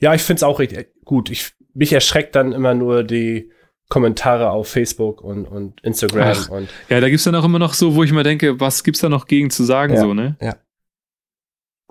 [0.00, 1.30] Ja, ich find's auch richtig gut.
[1.30, 3.50] Ich, mich erschreckt dann immer nur die
[3.88, 6.48] Kommentare auf Facebook und, und Instagram Ach.
[6.48, 9.00] und Ja, da gibt's dann auch immer noch so, wo ich mir denke, was gibt's
[9.00, 10.36] da noch gegen zu sagen, Ja, so, ne?
[10.40, 10.56] ja.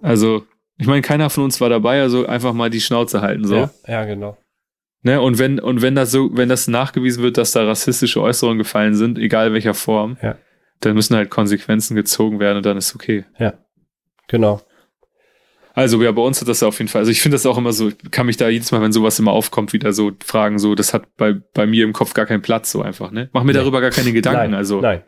[0.01, 0.45] Also,
[0.77, 3.55] ich meine, keiner von uns war dabei, also einfach mal die Schnauze halten, so.
[3.55, 4.35] ja, ja, genau.
[5.03, 5.21] Ne?
[5.21, 8.95] Und wenn, und wenn das so, wenn das nachgewiesen wird, dass da rassistische Äußerungen gefallen
[8.95, 10.37] sind, egal welcher Form, Ja.
[10.79, 13.25] dann müssen halt Konsequenzen gezogen werden und dann ist okay.
[14.27, 14.61] Genau.
[15.73, 17.57] Also ja, bei uns hat das ja auf jeden Fall, also ich finde das auch
[17.57, 20.59] immer so, ich kann mich da jedes Mal, wenn sowas immer aufkommt, wieder so fragen,
[20.59, 23.29] so, das hat bei, bei mir im Kopf gar keinen Platz, so einfach, ne?
[23.31, 23.59] Mach mir Nee.
[23.59, 24.81] darüber gar keine Gedanken, nein, also.
[24.81, 25.03] Nein.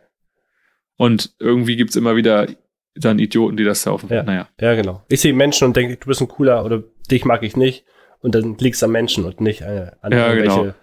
[0.95, 2.47] Und irgendwie gibt's immer wieder
[2.95, 4.23] dann Idioten, die das da auf, Ja.
[4.23, 4.47] naja.
[4.61, 5.03] Ja, genau.
[5.09, 7.85] Ich sehe Menschen und denke, du bist ein cooler oder dich mag ich nicht.
[8.21, 10.73] Und dann liegt's am Menschen und nicht äh, an Ja, irgendwelche genau.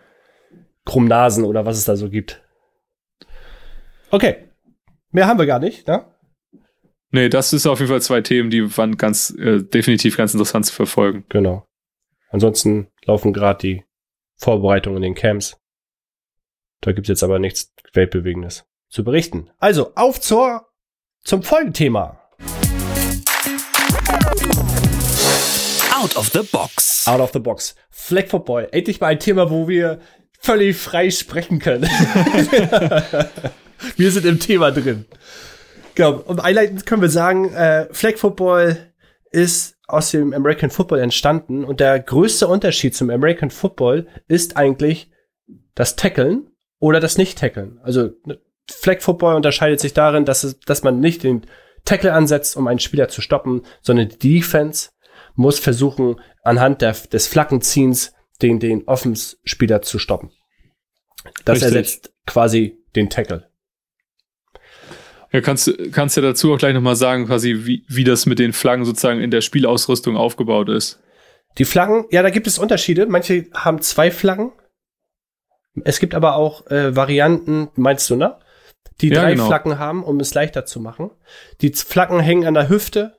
[0.85, 2.43] Krummnasen oder was es da so gibt.
[4.11, 4.49] Okay.
[5.13, 6.05] Mehr haben wir gar nicht, ne?
[7.13, 10.67] Nee, das ist auf jeden Fall zwei Themen, die waren ganz äh, definitiv ganz interessant
[10.67, 11.25] zu verfolgen.
[11.29, 11.67] Genau.
[12.31, 13.85] Ansonsten laufen gerade die
[14.37, 15.57] Vorbereitungen in den Camps.
[16.81, 19.51] Da gibt's jetzt aber nichts Weltbewegendes zu berichten.
[19.59, 20.69] Also, auf zur,
[21.25, 22.21] zum Folgenthema.
[25.93, 27.07] Out of the box.
[27.09, 27.75] Out of the box.
[27.91, 28.69] Flag Football.
[28.71, 30.01] Endlich mal ein Thema, wo wir
[30.39, 31.83] völlig frei sprechen können.
[33.97, 35.05] wir sind im Thema drin.
[36.01, 36.23] Genau.
[36.23, 38.79] Und einleitend können wir sagen, äh, Flag Football
[39.31, 45.11] ist aus dem American Football entstanden und der größte Unterschied zum American Football ist eigentlich
[45.75, 47.81] das Tackeln oder das Nicht-Tackeln.
[47.83, 51.43] Also ne, Flag Football unterscheidet sich darin, dass, es, dass man nicht den
[51.85, 54.91] Tackle ansetzt, um einen Spieler zu stoppen, sondern die Defense
[55.35, 60.31] muss versuchen, anhand der, des Flaggenziehens den, den Offenspieler zu stoppen.
[61.45, 61.77] Das Richtig.
[61.77, 63.50] ersetzt quasi den Tackle.
[65.33, 68.39] Ja, kannst du kannst ja dazu auch gleich nochmal sagen, quasi, wie, wie das mit
[68.39, 71.01] den Flaggen sozusagen in der Spielausrüstung aufgebaut ist.
[71.59, 73.07] Die Flaggen, ja, da gibt es Unterschiede.
[73.07, 74.53] Manche haben zwei Flaggen.
[75.85, 78.39] Es gibt aber auch äh, Varianten, meinst du, ne?
[79.01, 79.47] Die Ja, drei genau.
[79.47, 81.11] Flaggen haben, um es leichter zu machen.
[81.61, 83.17] Die Flaggen hängen an der Hüfte.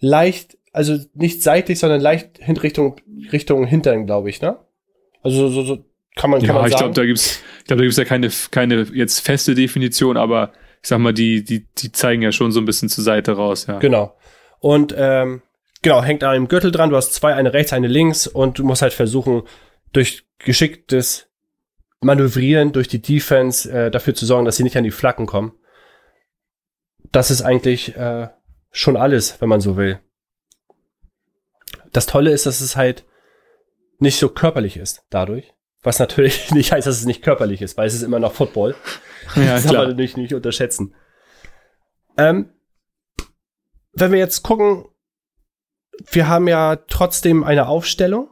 [0.00, 2.96] Leicht, also nicht seitlich, sondern leicht hin Richtung,
[3.32, 4.58] Richtung Hintern, glaube ich, ne?
[5.22, 5.84] Also so, so
[6.16, 6.84] kann man, kann Ja, man ich sagen.
[6.84, 10.88] glaube, da gibt's, ich glaube, da gibt's ja keine, keine jetzt feste Definition, aber ich
[10.88, 13.78] sag mal, die, die, die zeigen ja schon so ein bisschen zur Seite raus, ja.
[13.78, 14.16] Genau.
[14.58, 15.42] Und ähm,
[15.82, 16.90] genau, hängt an einem Gürtel dran.
[16.90, 19.42] Du hast zwei, eine rechts, eine links und du musst halt versuchen,
[19.92, 21.30] durch geschicktes
[22.02, 25.52] Manövrieren durch die Defense äh, dafür zu sorgen, dass sie nicht an die Flaggen kommen.
[27.12, 28.28] Das ist eigentlich äh,
[28.70, 30.00] schon alles, wenn man so will.
[31.92, 33.04] Das Tolle ist, dass es halt
[33.98, 35.52] nicht so körperlich ist dadurch.
[35.82, 38.74] Was natürlich nicht heißt, dass es nicht körperlich ist, weil es ist immer noch Football.
[39.36, 40.92] Ja, Das darf man nicht, nicht unterschätzen.
[42.16, 42.52] Ähm,
[43.92, 44.86] wenn wir jetzt gucken,
[46.10, 48.28] wir haben ja trotzdem eine Aufstellung.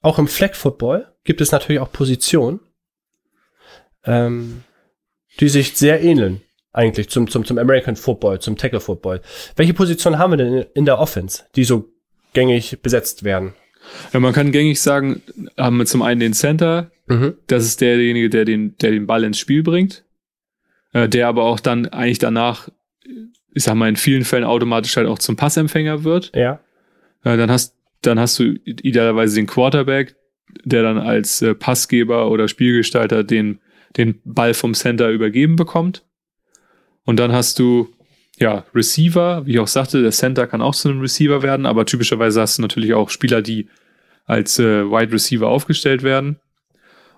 [0.00, 2.60] Auch im Flag Football gibt es natürlich auch Positionen,
[4.04, 4.64] ähm,
[5.40, 6.40] die sich sehr ähneln
[6.72, 9.20] eigentlich zum, zum, zum American Football, zum Tackle Football.
[9.56, 11.92] Welche Position haben wir denn in der Offense, die so
[12.32, 13.54] gängig besetzt werden?
[14.12, 15.22] Ja, man kann gängig sagen,
[15.56, 17.34] haben wir zum einen den Center, Mhm.
[17.48, 20.04] das ist derjenige, der den, der den Ball ins Spiel bringt,
[20.92, 22.68] äh, der aber auch dann eigentlich danach,
[23.52, 26.30] ich sag mal, in vielen Fällen automatisch halt auch zum Passempfänger wird.
[26.36, 26.60] Ja.
[27.24, 30.14] Äh, dann hast, dann hast du idealerweise den Quarterback,
[30.64, 33.58] der dann als äh, Passgeber oder Spielgestalter den,
[33.96, 36.04] den Ball vom Center übergeben bekommt.
[37.04, 37.88] Und dann hast du,
[38.38, 41.86] ja, Receiver, wie ich auch sagte, der Center kann auch zu einem Receiver werden, aber
[41.86, 43.68] typischerweise hast du natürlich auch Spieler, die
[44.30, 46.38] als äh, Wide Receiver aufgestellt werden.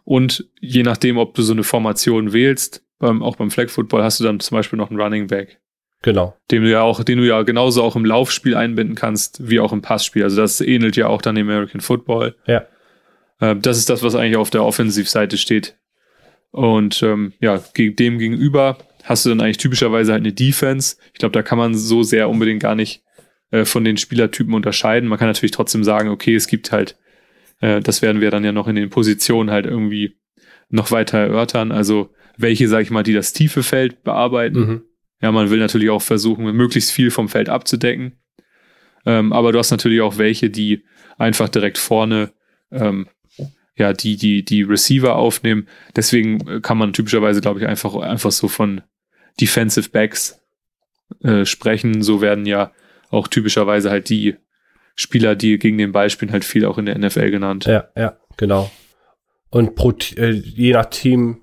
[0.04, 4.18] Und je nachdem, ob du so eine Formation wählst, beim, auch beim Flag Football hast
[4.18, 5.60] du dann zum Beispiel noch einen Running Back
[6.02, 6.36] Genau.
[6.50, 9.72] den du ja auch, den du ja genauso auch im Laufspiel einbinden kannst, wie auch
[9.72, 10.24] im Passspiel.
[10.24, 12.34] Also das ähnelt ja auch dann dem American Football.
[12.46, 12.66] Ja.
[13.38, 15.76] Äh, das ist das, was eigentlich auf der Offensivseite steht.
[16.50, 20.96] Und ähm, ja, gegen dem gegenüber hast du dann eigentlich typischerweise halt eine Defense.
[21.12, 23.04] Ich glaube, da kann man so sehr unbedingt gar nicht
[23.52, 25.08] äh, von den Spielertypen unterscheiden.
[25.08, 26.96] Man kann natürlich trotzdem sagen, okay, es gibt halt,
[27.62, 30.18] äh, das werden wir dann ja noch in den Positionen halt irgendwie
[30.68, 31.72] noch weiter erörtern.
[31.72, 34.58] Also welche, sag ich mal, die das tiefe Feld bearbeiten.
[34.58, 34.82] Mhm.
[35.22, 38.18] Ja, man will natürlich auch versuchen, möglichst viel vom Feld abzudecken.
[39.06, 40.84] Ähm, aber du hast natürlich auch welche, die
[41.16, 42.32] einfach direkt vorne
[42.70, 43.06] ähm,
[43.76, 45.68] ja, die, die, die Receiver aufnehmen.
[45.96, 48.82] Deswegen äh, kann man typischerweise, glaube ich, einfach, einfach so von
[49.40, 50.40] Defensive Backs
[51.22, 52.02] äh, sprechen.
[52.02, 52.72] So werden ja
[53.10, 54.36] auch typischerweise halt die
[54.94, 57.64] Spieler, die gegen den Ball spielen, halt viel auch in der NFL genannt.
[57.64, 58.70] Ja, ja, genau.
[59.50, 61.42] Und pro, äh, je nach Team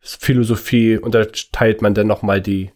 [0.00, 2.70] Philosophie unterteilt man dann nochmal die,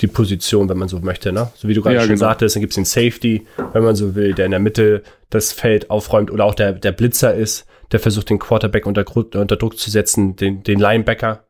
[0.00, 1.50] die Position, wenn man so möchte, ne?
[1.54, 2.20] So wie du gerade Ja, schon genau.
[2.20, 5.90] sagtest, dann gibt's den Safety, wenn man so will, der in der Mitte das Feld
[5.90, 9.90] aufräumt oder auch der, der Blitzer ist, der versucht, den Quarterback unter, unter Druck zu
[9.90, 11.44] setzen, den, den Linebacker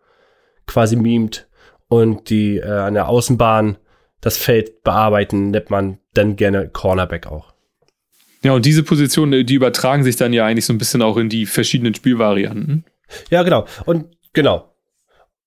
[0.67, 1.49] quasi mimt
[1.89, 3.79] und die äh, an der Außenbahn
[4.21, 7.53] das Feld bearbeiten, nennt man dann gerne Cornerback auch.
[8.43, 11.29] Ja, und diese Positionen, die übertragen sich dann ja eigentlich so ein bisschen auch in
[11.29, 12.85] die verschiedenen Spielvarianten.
[13.31, 13.67] Ja, genau.
[13.85, 14.73] Und genau.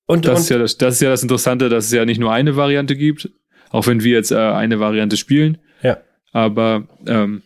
[0.06, 2.20] Und, Das und ist, ja das, das ist ja das Interessante, dass es ja nicht
[2.20, 3.30] nur eine Variante gibt,
[3.70, 5.60] auch wenn wir jetzt äh, eine Variante spielen.
[5.84, 5.98] Ja.
[6.32, 7.44] Aber ähm,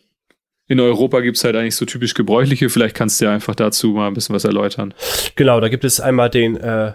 [0.68, 2.70] in Europa gibt es halt eigentlich so typisch gebräuchliche.
[2.70, 4.94] Vielleicht kannst du ja einfach dazu mal ein bisschen was erläutern.
[5.36, 6.94] Genau, da gibt es einmal den äh,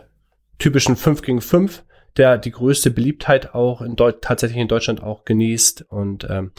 [0.58, 1.84] typischen 5 gegen 5,
[2.18, 6.52] der die größte Beliebtheit auch in Deu tatsächlich in Deutschland auch genießt und ähm,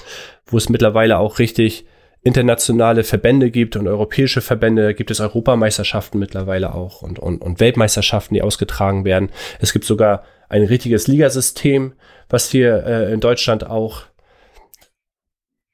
[0.45, 1.86] wo es mittlerweile auch richtig
[2.22, 8.34] internationale Verbände gibt und europäische Verbände, gibt es Europameisterschaften mittlerweile auch und, und, und Weltmeisterschaften,
[8.34, 9.32] die ausgetragen werden.
[9.60, 11.93] Es gibt sogar ein richtiges Ligasystem,
[12.28, 14.04] was hier äh, in Deutschland auch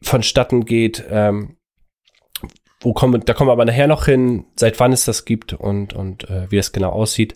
[0.01, 1.03] vonstatten geht.
[1.09, 1.57] Ähm,
[2.81, 5.93] wo kommen, da kommen wir aber nachher noch hin, seit wann es das gibt und,
[5.93, 7.35] und äh, wie es genau aussieht.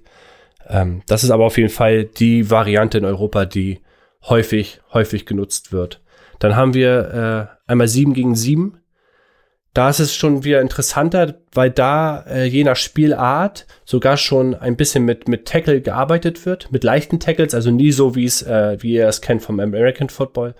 [0.70, 3.82] Ähm, das ist aber auf jeden Fall die Variante in Europa, die
[4.24, 6.02] häufig, häufig genutzt wird.
[6.40, 8.78] Dann haben wir äh, einmal 7 gegen 7.
[9.74, 14.76] Da ist es schon wieder interessanter, weil da äh, je nach Spielart sogar schon ein
[14.76, 18.78] bisschen mit, mit Tackle gearbeitet wird, mit leichten Tackles, also nie so, wie es, äh,
[18.82, 20.56] wie ihr es kennt vom American Football.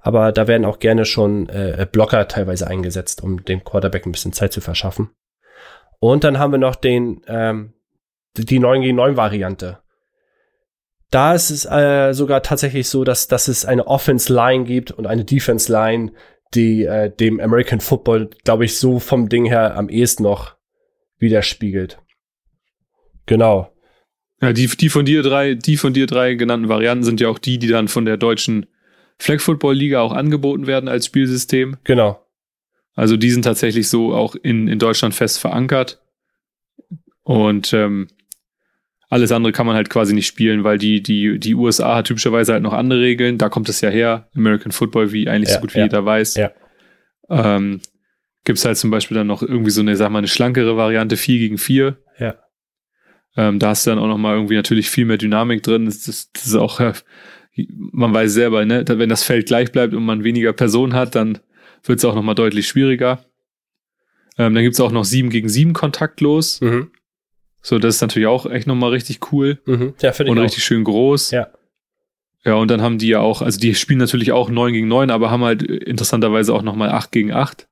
[0.00, 4.32] Aber da werden auch gerne schon äh, Blocker teilweise eingesetzt, um dem Quarterback ein bisschen
[4.32, 5.10] Zeit zu verschaffen.
[5.98, 7.72] Und dann haben wir noch den, ähm,
[8.38, 9.78] die 9 gegen 9 Variante.
[11.10, 15.06] Da ist es äh, sogar tatsächlich so, dass, dass es eine Offense Line gibt und
[15.06, 16.12] eine Defense Line,
[16.54, 20.56] die äh, dem American Football, glaube ich, so vom Ding her am ehesten noch
[21.18, 21.98] widerspiegelt.
[23.26, 23.72] Genau.
[24.40, 27.38] Ja, die, die von dir drei, die von dir drei genannten Varianten sind ja auch
[27.38, 28.66] die, die dann von der deutschen
[29.18, 31.76] Flag Football Liga auch angeboten werden als Spielsystem.
[31.84, 32.20] Genau.
[32.94, 36.02] Also die sind tatsächlich so auch in, in Deutschland fest verankert.
[37.22, 38.08] Und ähm,
[39.08, 42.52] alles andere kann man halt quasi nicht spielen, weil die, die, die USA hat typischerweise
[42.52, 43.38] halt noch andere Regeln.
[43.38, 44.28] Da kommt es ja her.
[44.34, 46.34] American Football, wie eigentlich ja, so gut wie ja, jeder weiß.
[46.34, 46.50] Ja.
[47.28, 47.80] Ähm,
[48.44, 51.16] Gibt es halt zum Beispiel dann noch irgendwie so eine, sag mal, eine schlankere Variante
[51.16, 51.96] 4 gegen 4.
[52.18, 52.34] Ja.
[53.36, 55.84] Ähm, da hast du dann auch noch mal irgendwie natürlich viel mehr Dynamik drin.
[55.86, 56.80] Das, das, das ist auch,
[57.92, 61.38] man weiß selber, ne, wenn das Feld gleich bleibt und man weniger Personen hat, dann
[61.84, 63.24] wird es auch noch mal deutlich schwieriger.
[64.38, 66.60] Ähm, dann gibt es auch noch 7 gegen 7 kontaktlos.
[66.60, 66.90] Mhm.
[67.66, 69.58] So, das ist natürlich auch echt nochmal richtig cool.
[69.66, 69.94] Mhm.
[70.00, 70.30] Ja, finde ich.
[70.30, 70.44] Und auch.
[70.44, 71.32] richtig schön groß.
[71.32, 71.48] Ja.
[72.44, 75.10] Ja, und dann haben die ja auch, also die spielen natürlich auch 9 gegen 9,
[75.10, 77.66] aber haben halt interessanterweise auch nochmal 8 gegen 8.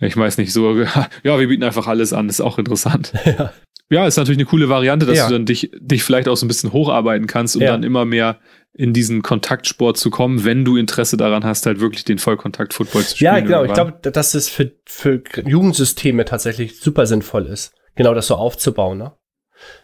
[0.00, 0.78] Ich weiß nicht, so,
[1.22, 3.14] ja, wir bieten einfach alles an, ist auch interessant.
[3.24, 3.52] Ja,
[3.88, 5.26] ja ist natürlich eine coole Variante, dass ja.
[5.28, 7.70] du dann dich, dich vielleicht auch so ein bisschen hocharbeiten kannst und ja.
[7.70, 8.40] dann immer mehr
[8.74, 13.16] in diesen Kontaktsport zu kommen, wenn du Interesse daran hast, halt wirklich den Vollkontakt-Football zu
[13.16, 13.34] spielen.
[13.36, 13.64] Ja, genau.
[13.64, 18.98] Ich glaube, dass es für, für Jugendsysteme tatsächlich super sinnvoll ist genau das so aufzubauen,
[18.98, 19.12] ne?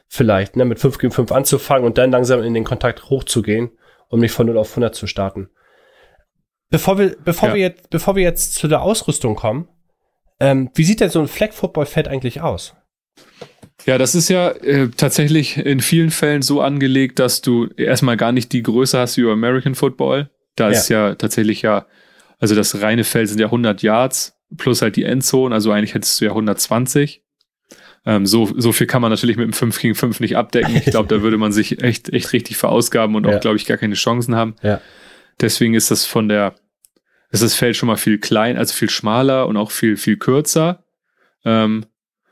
[0.07, 3.71] Vielleicht, ne, mit 5 gegen 5 anzufangen und dann langsam in den Kontakt hochzugehen,
[4.09, 5.49] um nicht von 0 auf 100 zu starten.
[6.69, 7.55] Bevor wir, bevor ja.
[7.55, 9.69] wir jetzt, bevor wir jetzt zu der Ausrüstung kommen,
[10.39, 12.75] ähm, wie sieht denn so ein Flag Football Feld eigentlich aus?
[13.87, 18.33] Ja, das ist ja äh, tatsächlich in vielen Fällen so angelegt, dass du erstmal gar
[18.33, 20.31] nicht die Größe hast wie American Football.
[20.57, 20.71] Da ja.
[20.71, 21.87] ist ja tatsächlich ja,
[22.39, 26.21] also das reine Feld sind ja 100 Yards plus halt die Endzone, also eigentlich hättest
[26.21, 27.22] du ja 120.
[28.05, 30.75] Ähm, so, so viel kann man natürlich mit dem 5 gegen 5 nicht abdecken.
[30.77, 33.77] Ich glaube, da würde man sich echt, echt richtig verausgaben und auch, glaube ich, gar
[33.77, 34.57] keine Chancen haben.
[34.63, 34.81] Ja.
[35.41, 36.55] Deswegen ist das von der,
[37.31, 40.85] ist das Feld schon mal viel klein, also viel schmaler und auch viel, viel kürzer.
[41.45, 41.87] Ähm,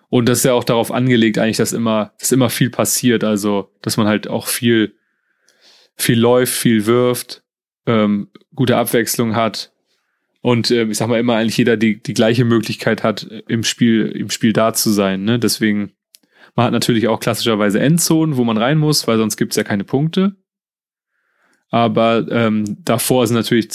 [0.08, 3.22] und das ist ja auch darauf angelegt, eigentlich, dass immer, dass immer viel passiert.
[3.22, 4.96] Also, dass man halt auch viel,
[5.96, 7.44] viel läuft, viel wirft,
[7.86, 9.69] ähm, gute Abwechslung hat.
[10.42, 14.06] Und äh, ich sag mal immer eigentlich jeder die, die gleiche Möglichkeit hat, im Spiel,
[14.06, 15.24] im Spiel da zu sein.
[15.24, 15.38] Ne?
[15.38, 15.92] Deswegen,
[16.54, 19.84] man hat natürlich auch klassischerweise Endzonen, wo man rein muss, weil sonst gibt's ja keine
[19.84, 20.36] Punkte.
[21.70, 23.68] Aber ähm, davor sind natürlich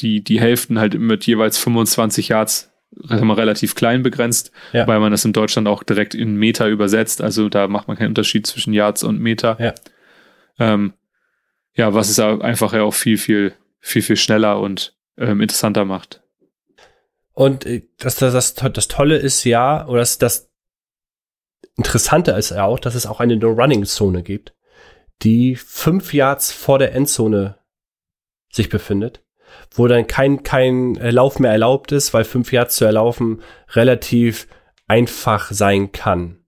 [0.00, 4.86] die, die Hälften halt mit jeweils 25 Yards relativ klein begrenzt, ja.
[4.88, 7.22] weil man das in Deutschland auch direkt in Meter übersetzt.
[7.22, 9.56] Also da macht man keinen Unterschied zwischen Yards und Meter.
[9.60, 9.74] Ja,
[10.58, 10.94] ähm,
[11.74, 16.22] ja was ist einfach ja auch viel, viel, viel, viel schneller und ähm, interessanter macht.
[17.32, 20.50] Und äh, das, das, das, das Tolle ist ja, oder das, das
[21.76, 24.54] Interessante ist ja auch, dass es auch eine No-Running-Zone gibt,
[25.22, 27.58] die fünf Yards vor der Endzone
[28.50, 29.24] sich befindet,
[29.72, 34.48] wo dann kein, kein Lauf mehr erlaubt ist, weil fünf Yards zu erlaufen relativ
[34.88, 36.44] einfach sein kann.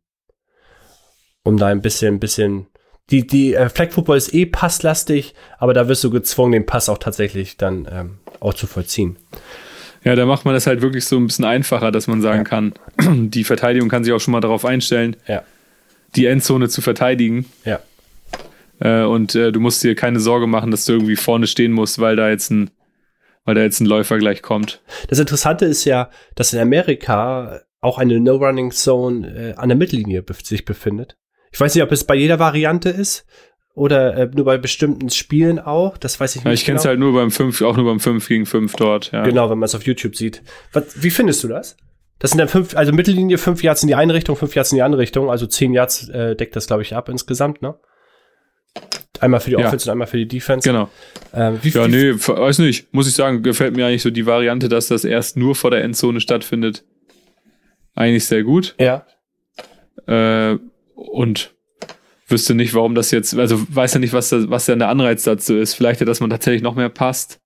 [1.43, 2.70] Um da ein bisschen, ein bisschen
[3.11, 6.89] die, die äh, Flag Football ist eh passlastig, aber da wirst du gezwungen, den Pass
[6.89, 9.17] auch tatsächlich dann ähm, auch zu vollziehen.
[10.05, 12.45] Ja, da macht man das halt wirklich so ein bisschen einfacher, dass man sagen ja.
[12.45, 12.73] kann,
[13.31, 15.43] die Verteidigung kann sich auch schon mal darauf einstellen, ja.
[16.17, 17.47] die Endzone zu verteidigen.
[17.65, 17.81] Ja.
[18.79, 21.99] Äh, und äh, du musst dir keine Sorge machen, dass du irgendwie vorne stehen musst,
[21.99, 22.71] weil da jetzt ein,
[23.45, 24.81] weil da jetzt ein Läufer gleich kommt.
[25.09, 30.65] Das Interessante ist ja, dass in Amerika auch eine No-Running-Zone äh, an der Mittellinie sich
[30.65, 31.17] befindet.
[31.53, 33.27] Ich weiß nicht, ob es bei jeder Variante ist
[33.75, 35.97] oder äh, nur bei bestimmten Spielen auch.
[35.99, 36.47] Das weiß ich nicht.
[36.47, 36.91] Ja, ich kenne es genau.
[36.91, 39.13] halt nur beim 5, auch nur beim 5 gegen 5 dort.
[39.13, 39.23] Ja.
[39.25, 40.43] Genau, wenn man es auf YouTube sieht.
[40.73, 41.77] Was, wie findest du das?
[42.19, 44.77] Das sind dann fünf, also Mittellinie, fünf Yards in die eine Richtung, fünf Yards in
[44.77, 47.77] die andere Richtung, also zehn Yards äh, deckt das, glaube ich, ab insgesamt, ne?
[49.21, 49.67] Einmal für die Ja.
[49.67, 50.69] Offense und einmal für die Defense.
[50.69, 50.91] Genau.
[51.35, 52.93] Ähm, wie, Ja, wie, nee, weiß nicht.
[52.93, 55.83] Muss ich sagen, gefällt mir eigentlich so die Variante, dass das erst nur vor der
[55.83, 56.85] Endzone stattfindet.
[57.95, 58.75] Eigentlich sehr gut.
[58.79, 59.07] Ja,
[60.07, 60.59] Äh,
[61.01, 61.55] und
[62.27, 65.25] wüsste nicht, warum das jetzt, also weiß ja nicht, was, da, was denn der Anreiz
[65.25, 65.75] dazu ist.
[65.75, 67.41] Vielleicht ja, dass man tatsächlich noch mehr passt.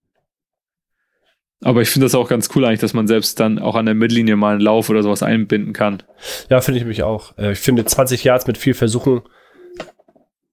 [1.62, 3.94] Aber ich finde das auch ganz cool eigentlich, dass man selbst dann auch an der
[3.94, 6.02] Mittellinie mal einen Lauf oder sowas einbinden kann.
[6.50, 7.38] ja finde ich mich auch.
[7.38, 9.22] Äh, ich finde 20 Yards mit viel Versuchen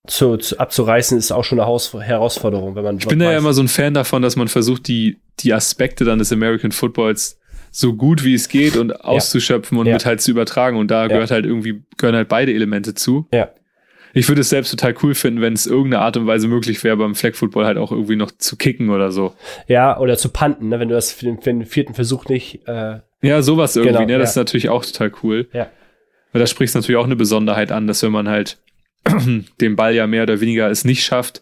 [0.07, 3.37] zu, zu, abzureißen ist auch schon eine Haus Herausforderung, wenn man Ich bin da ja
[3.37, 7.40] immer so ein Fan davon, dass man versucht, die, die Aspekte dann des American Footballs
[7.71, 10.77] so gut wie es geht und auszuschöpfen und mit halt zu übertragen.
[10.77, 13.27] Und da gehört halt irgendwie, gehören halt beide Elemente zu.
[13.33, 13.49] Ja.
[14.13, 16.97] Ich würde es selbst total cool finden, wenn es irgendeine Art und Weise möglich wäre,
[16.97, 19.33] beim Flag Football halt auch irgendwie noch zu kicken oder so.
[19.67, 20.81] Ja, oder zu panten, ne?
[20.81, 22.67] wenn du das für den, für den vierten Versuch nicht.
[22.67, 24.17] Äh, Ja, sowas irgendwie, Genau, ne?
[24.19, 24.41] Das ja.
[24.41, 25.47] ist natürlich auch total cool.
[25.53, 25.69] Ja.
[26.33, 28.57] Weil da sprichst du natürlich auch eine Besonderheit an, dass wenn man halt
[29.61, 31.41] den Ball ja mehr oder weniger es nicht schafft,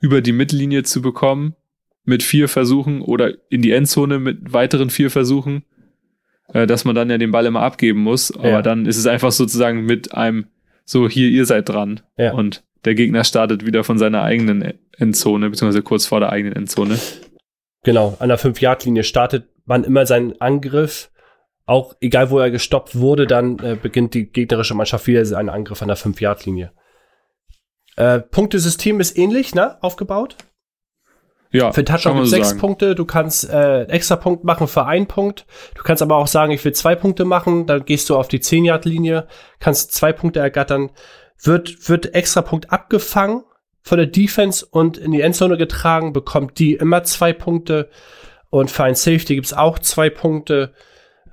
[0.00, 1.56] über die Mittellinie zu bekommen
[2.08, 5.64] mit vier Versuchen oder in die Endzone mit weiteren vier Versuchen,
[6.52, 8.34] äh, dass man dann ja den Ball immer abgeben muss.
[8.34, 8.62] Aber Ja.
[8.62, 10.46] dann ist es einfach sozusagen mit einem,
[10.84, 12.00] so hier, ihr seid dran.
[12.16, 12.32] Ja.
[12.32, 16.98] Und der Gegner startet wieder von seiner eigenen Endzone, beziehungsweise kurz vor der eigenen Endzone.
[17.84, 21.10] genau, an der 5-Yard-Linie startet man immer seinen Angriff.
[21.66, 25.82] Auch egal, wo er gestoppt wurde, dann äh, beginnt die gegnerische Mannschaft wieder seinen Angriff
[25.82, 26.72] an der 5-Yard-Linie.
[27.96, 29.76] Äh, Punktesystem ist ähnlich, ne?
[29.82, 30.36] Aufgebaut.
[31.50, 32.60] Ja, Für Touchdown kann man gibt sechs sagen.
[32.60, 32.94] Punkte.
[32.94, 35.46] Du kannst äh, extra Punkt machen für einen Punkt.
[35.74, 37.66] Du kannst aber auch sagen, ich will zwei Punkte machen.
[37.66, 39.26] Dann gehst du auf die 10-Yard-Linie,
[39.58, 40.90] kannst zwei Punkte ergattern.
[41.40, 43.44] Wird, wird extra Punkt abgefangen
[43.82, 47.88] von der Defense und in die Endzone getragen, bekommt die immer zwei Punkte.
[48.50, 50.74] Und für ein Safety gibt's auch zwei Punkte.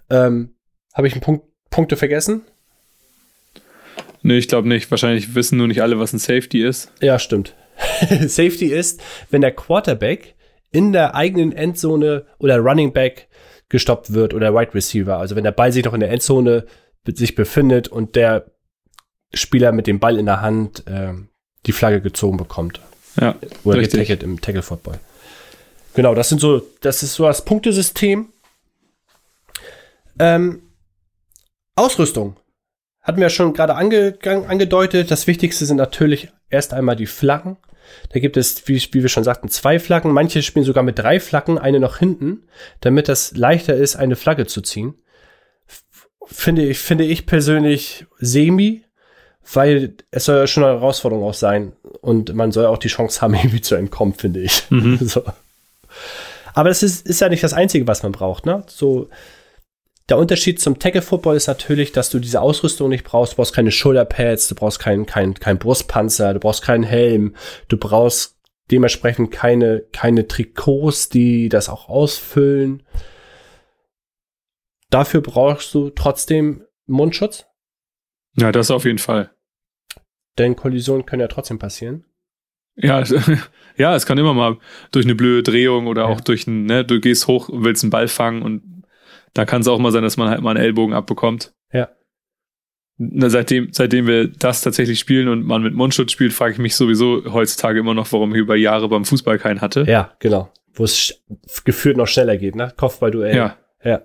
[0.09, 0.55] Ähm,
[0.93, 2.43] Habe ich einen Punkt, Punkte vergessen?
[4.21, 4.89] Nee, ich glaube nicht.
[4.89, 6.91] Wahrscheinlich wissen nur nicht alle, was ein Safety ist.
[7.01, 7.53] Ja, stimmt.
[8.27, 10.35] Safety ist, wenn der Quarterback
[10.71, 13.27] in der eigenen Endzone oder Running Back
[13.69, 15.17] gestoppt wird oder Wide Receiver.
[15.17, 16.65] Also wenn der Ball sich noch in der Endzone
[17.07, 18.45] sich befindet und der
[19.33, 21.29] Spieler mit dem Ball in der Hand ähm,
[21.65, 22.79] die Flagge gezogen bekommt.
[23.19, 23.99] Ja, Oder Richtig.
[23.99, 24.99] getackelt im Tackle Football.
[25.93, 28.29] Genau, das sind so, das ist so das Punktesystem.
[30.19, 30.61] Ähm,
[31.75, 32.35] Ausrüstung.
[33.01, 35.11] Hatten wir schon gerade angegangen, angedeutet.
[35.11, 37.57] Das Wichtigste sind natürlich erst einmal die Flaggen.
[38.11, 40.11] Da gibt es, wie, wie wir schon sagten, zwei Flaggen.
[40.11, 42.43] Manche spielen sogar mit drei Flaggen, eine noch hinten,
[42.81, 44.95] damit das leichter ist, eine Flagge zu ziehen.
[46.25, 48.83] Finde ich, finde ich persönlich semi,
[49.53, 51.73] weil es soll ja schon eine Herausforderung auch sein.
[52.01, 54.63] Und man soll auch die Chance haben, irgendwie zu entkommen, finde ich.
[55.01, 55.23] so.
[56.53, 58.63] Aber das ist, ist ja nicht das Einzige, was man braucht, ne?
[58.67, 59.09] So,
[60.09, 63.33] der Unterschied zum Tackle Football ist natürlich, dass du diese Ausrüstung nicht brauchst.
[63.33, 67.35] Du brauchst keine Shoulderpads, du brauchst keinen kein, kein Brustpanzer, du brauchst keinen Helm,
[67.69, 68.37] du brauchst
[68.71, 72.83] dementsprechend keine, keine Trikots, die das auch ausfüllen.
[74.89, 77.45] Dafür brauchst du trotzdem Mundschutz,
[78.37, 79.31] Ja, das auf jeden Fall.
[80.37, 82.05] denn Kollisionen können ja trotzdem passieren.
[82.75, 83.03] Ja,
[83.77, 84.57] ja, es kann immer mal
[84.91, 86.07] durch eine blöde Drehung oder Ja.
[86.09, 88.74] auch durch ein, ne, du gehst hoch und willst einen Ball fangen und
[89.35, 91.53] da kann es auch mal sein, dass man halt mal einen Ellbogen abbekommt.
[91.71, 91.89] Ja.
[92.97, 96.75] Na, seitdem, seitdem wir das tatsächlich spielen und man mit Mundschutz spielt, frage ich mich
[96.75, 99.83] sowieso heutzutage immer noch, warum ich über Jahre beim Fußball keinen hatte.
[99.87, 100.51] Ja, genau.
[100.73, 101.21] Wo es
[101.65, 102.73] gefühlt noch schneller geht, ne?
[102.75, 103.35] Kopfballduell.
[103.35, 103.57] Ja.
[103.83, 104.01] Ja.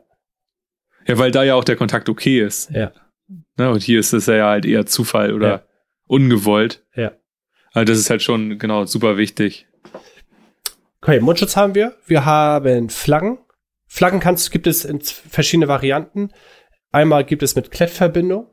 [1.07, 2.71] Ja, weil da ja auch der Kontakt okay ist.
[2.73, 2.93] Ja.
[3.57, 5.63] Ne, und hier ist es ja halt eher Zufall oder Ja.
[6.09, 6.85] ungewollt.
[6.97, 7.13] Ja.
[7.73, 9.69] Also das ist halt schon, genau, super wichtig.
[11.01, 11.95] Okay, Mundschutz haben wir.
[12.07, 13.39] Wir haben Flaggen.
[13.93, 16.31] Flaggen kannst, gibt es in verschiedene Varianten.
[16.93, 18.47] Einmal gibt es mit Klettverbindung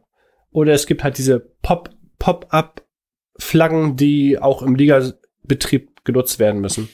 [0.49, 6.89] oder es gibt halt diese Pop- Pop-up-Flaggen, die auch im Ligabetrieb genutzt werden müssen.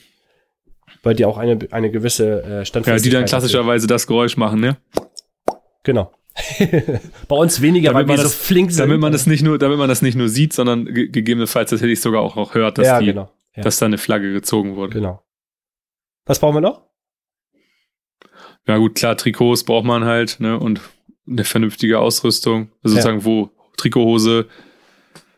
[1.03, 4.59] Weil die auch eine, eine gewisse äh, Ja, Standfestigkeit die dann klassischerweise das Geräusch machen,
[4.59, 4.77] ne?
[5.83, 6.11] Genau.
[7.27, 8.79] Bei uns weniger, Damit weil wir so das- flink sind.
[8.81, 12.01] Damit man das nicht nur, damit man das nicht nur sieht, sondern ge gegebenenfalls tatsächlich
[12.01, 13.29] sogar auch, auch hört, dass ja, die, genau.
[13.55, 14.93] Ja, dass da eine Flagge gezogen wurde.
[14.93, 15.23] genau.
[16.25, 16.87] Was brauchen wir noch?
[18.67, 20.57] Ja gut, klar, Trikots braucht man halt, ne?
[20.57, 20.81] Und
[21.27, 22.69] eine vernünftige Ausrüstung.
[22.83, 23.01] Also Ja.
[23.01, 24.47] sozusagen, wo Trikothose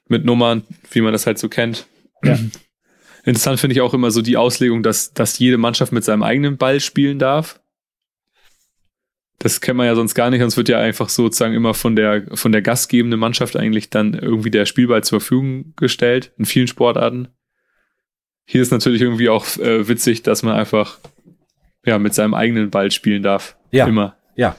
[0.08, 1.88] mit Nummern, wie man das halt so kennt.
[2.24, 2.38] Ja.
[3.24, 6.58] Interessant finde ich auch immer so die Auslegung, dass, dass jede Mannschaft mit seinem eigenen
[6.58, 7.60] Ball spielen darf.
[9.40, 12.26] Das kennt man ja sonst gar nicht, sonst wird ja einfach sozusagen immer von der,
[12.36, 17.28] von der gastgebenden Mannschaft eigentlich dann irgendwie der Spielball zur Verfügung gestellt, in vielen Sportarten.
[18.46, 21.00] Hier ist natürlich irgendwie auch äh, witzig, dass man einfach
[21.86, 23.58] ja, mit seinem eigenen Ball spielen darf.
[23.72, 23.88] Ja.
[23.88, 24.18] Immer.
[24.36, 24.56] Ja.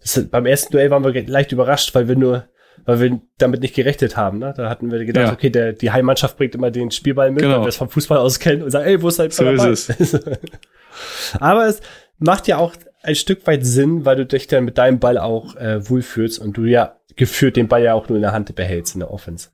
[0.00, 2.48] Das, beim ersten Duell waren wir leicht überrascht, weil wir nur
[2.84, 4.38] weil wir damit nicht gerechnet haben.
[4.38, 4.54] Ne?
[4.56, 5.32] Da hatten wir gedacht, Ja.
[5.32, 7.56] okay, der, die Heimmannschaft bringt immer den Spielball mit, Genau.
[7.56, 9.72] weil wir es vom Fußball aus kennen und sagen, ey, wo ist dein So Ball?
[9.72, 9.90] ist
[11.40, 11.80] Aber es
[12.18, 15.54] macht ja auch ein Stück weit Sinn, weil du dich dann mit deinem Ball auch
[15.56, 18.94] äh, wohlfühlst und du ja geführt den Ball ja auch nur in der Hand behältst
[18.94, 19.50] in der Offense.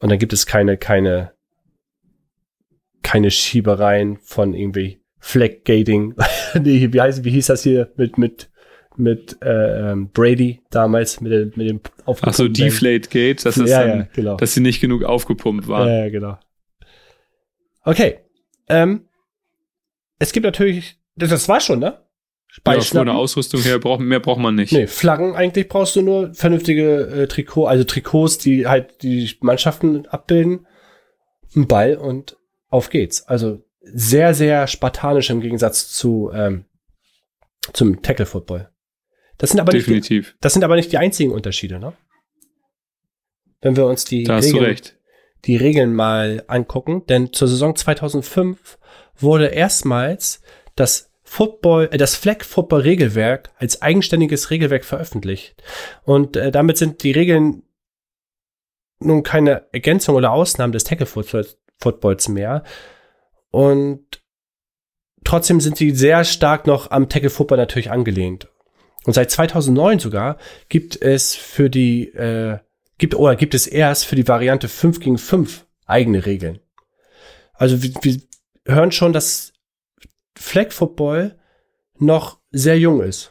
[0.00, 1.32] Und dann gibt es keine, keine,
[3.02, 6.14] keine Schiebereien von irgendwie Flag-Gating.
[6.62, 8.50] nee, wie heißt, wie hieß das hier mit, mit,
[8.96, 12.54] mit äh, ähm, Brady damals, mit, dem- mit dem Ach so, aufgepumpten?
[12.54, 14.36] Deflate Gate, das ist ja, dann, ja, genau.
[14.36, 15.88] dass sie nicht genug aufgepumpt waren.
[15.88, 16.38] Ja, ja, genau.
[17.84, 18.18] Okay.
[18.68, 19.08] Ähm,
[20.18, 21.98] es gibt natürlich, das, das war schon, ne?
[22.66, 24.72] Ja, von der Ausrüstung her braucht, mehr braucht man nicht.
[24.72, 30.06] Nee, Flaggen eigentlich brauchst du nur vernünftige äh, Trikot, also Trikots, die halt die Mannschaften
[30.06, 30.66] abbilden,
[31.54, 32.36] ein Ball und
[32.70, 33.22] auf geht's.
[33.26, 36.64] Also sehr, sehr spartanisch im Gegensatz zu ähm,
[37.72, 38.70] zum Tackle Football.
[39.38, 40.36] Das sind aber nicht die, Definitiv.
[40.40, 41.94] das sind aber nicht die einzigen Unterschiede, ne?
[43.62, 44.76] Wenn wir uns die Regeln,
[45.44, 48.78] die Regeln mal angucken, denn zur Saison 2005
[49.16, 50.42] wurde erstmals
[50.76, 55.62] das Football, äh, das Flag Football Regelwerk als eigenständiges Regelwerk veröffentlicht.
[56.04, 57.62] Und äh, damit sind die Regeln
[58.98, 61.46] nun keine Ergänzung oder Ausnahmen des Tackle Football-
[61.80, 62.64] Footballs mehr.
[63.50, 64.22] Und
[65.24, 68.48] trotzdem sind sie sehr stark noch am Tackle Football natürlich angelehnt.
[69.04, 70.36] Und seit 2009 sogar
[70.68, 72.58] gibt es für die, äh,
[72.98, 76.60] gibt, oder gibt es erst für die Variante 5 gegen 5 eigene Regeln.
[77.54, 78.20] Also wir, wir
[78.66, 79.52] hören schon, dass
[80.36, 81.38] Flag Football
[81.98, 83.30] noch sehr jung ist.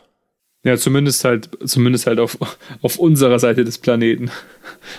[0.63, 2.37] Ja, zumindest halt, zumindest halt auf,
[2.81, 4.29] auf unserer Seite des Planeten.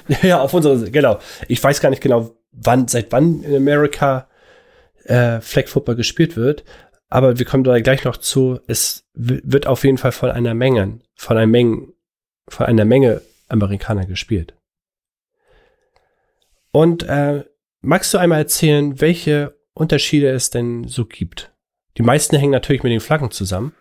[0.22, 1.18] ja, auf unserer Seite, genau.
[1.48, 4.28] Ich weiß gar nicht genau, wann, seit wann in Amerika
[5.04, 6.64] äh, Flag Football gespielt wird,
[7.08, 8.60] aber wir kommen da gleich noch zu.
[8.66, 11.88] Es wird auf jeden Fall von einer Menge, von einer Menge,
[12.48, 14.54] von einer Menge Amerikaner gespielt.
[16.72, 17.44] Und äh,
[17.80, 21.52] magst du einmal erzählen, welche Unterschiede es denn so gibt?
[21.98, 23.74] Die meisten hängen natürlich mit den Flaggen zusammen.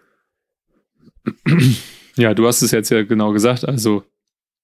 [2.15, 3.63] Ja, du hast es jetzt ja genau gesagt.
[3.65, 4.03] Also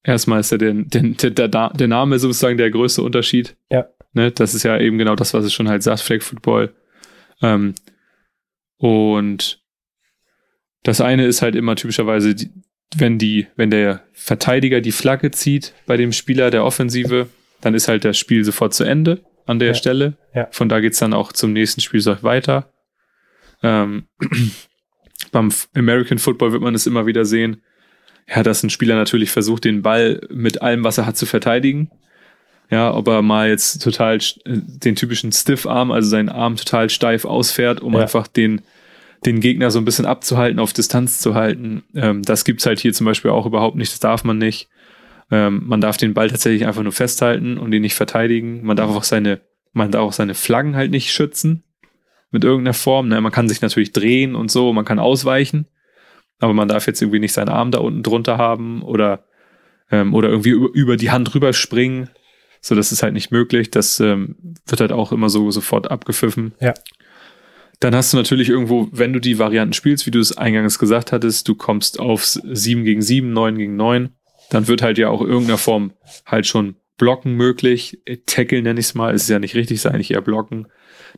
[0.04, 3.56] erstmal ist ja der, der, der, der Name sozusagen der größte Unterschied.
[3.72, 3.88] Ja.
[4.16, 6.74] Ne, das ist ja eben genau das, was es schon halt sagt, Flag Football.
[7.42, 7.76] Ähm,
[8.78, 9.62] und
[10.84, 12.50] das eine ist halt immer typischerweise, die,
[12.96, 17.28] wenn die, wenn der Verteidiger die Flagge zieht bei dem Spieler der Offensive,
[17.60, 19.74] dann ist halt das Spiel sofort zu Ende an der Ja.
[19.74, 20.18] Stelle.
[20.34, 20.48] Ja.
[20.52, 22.72] Von da geht's dann auch zum nächsten Spielzeug weiter.
[23.64, 24.08] Ähm,
[25.34, 27.64] beim American Football wird man es immer wieder sehen,
[28.34, 31.92] ja, dass ein Spieler natürlich versucht, den Ball mit allem, was er hat, zu verteidigen.
[32.72, 37.26] Ja, ob er mal jetzt total äh, den typischen Stiff-Arm, also seinen Arm total steif
[37.26, 38.02] ausfährt, um Ja.
[38.02, 38.62] einfach den,
[39.26, 41.84] den Gegner so ein bisschen abzuhalten, auf Distanz zu halten.
[41.96, 44.68] Ähm, das gibt's halt hier zum Beispiel auch überhaupt nicht, das darf man nicht.
[45.32, 48.64] Ähm, man darf den Ball tatsächlich einfach nur festhalten und ihn nicht verteidigen.
[48.64, 49.42] Man darf auch seine,
[49.74, 51.64] man darf auch seine Flaggen halt nicht schützen
[52.32, 53.08] mit irgendeiner Form.
[53.08, 53.20] Ne?
[53.22, 55.68] Man kann sich natürlich drehen und so, man kann ausweichen,
[56.40, 59.24] aber man darf jetzt irgendwie nicht seinen Arm da unten drunter haben oder,
[59.90, 62.10] ähm, oder irgendwie über, über die Hand rüberspringen.
[62.66, 63.70] So, das ist halt nicht möglich.
[63.70, 66.56] Das ähm, wird halt auch immer so sofort abgepfiffen.
[66.60, 66.74] Ja.
[67.80, 71.12] Dann hast du natürlich irgendwo, wenn du die Varianten spielst, wie du es eingangs gesagt
[71.12, 74.10] hattest, du kommst auf 7 gegen 7, 9 gegen 9,
[74.50, 75.94] dann wird halt ja auch in irgendeiner Form
[76.26, 78.00] halt schon Blocken möglich.
[78.06, 80.66] Äh, Tackle nenne ich es mal, ist ja nicht richtig, ist eigentlich eher Blocken.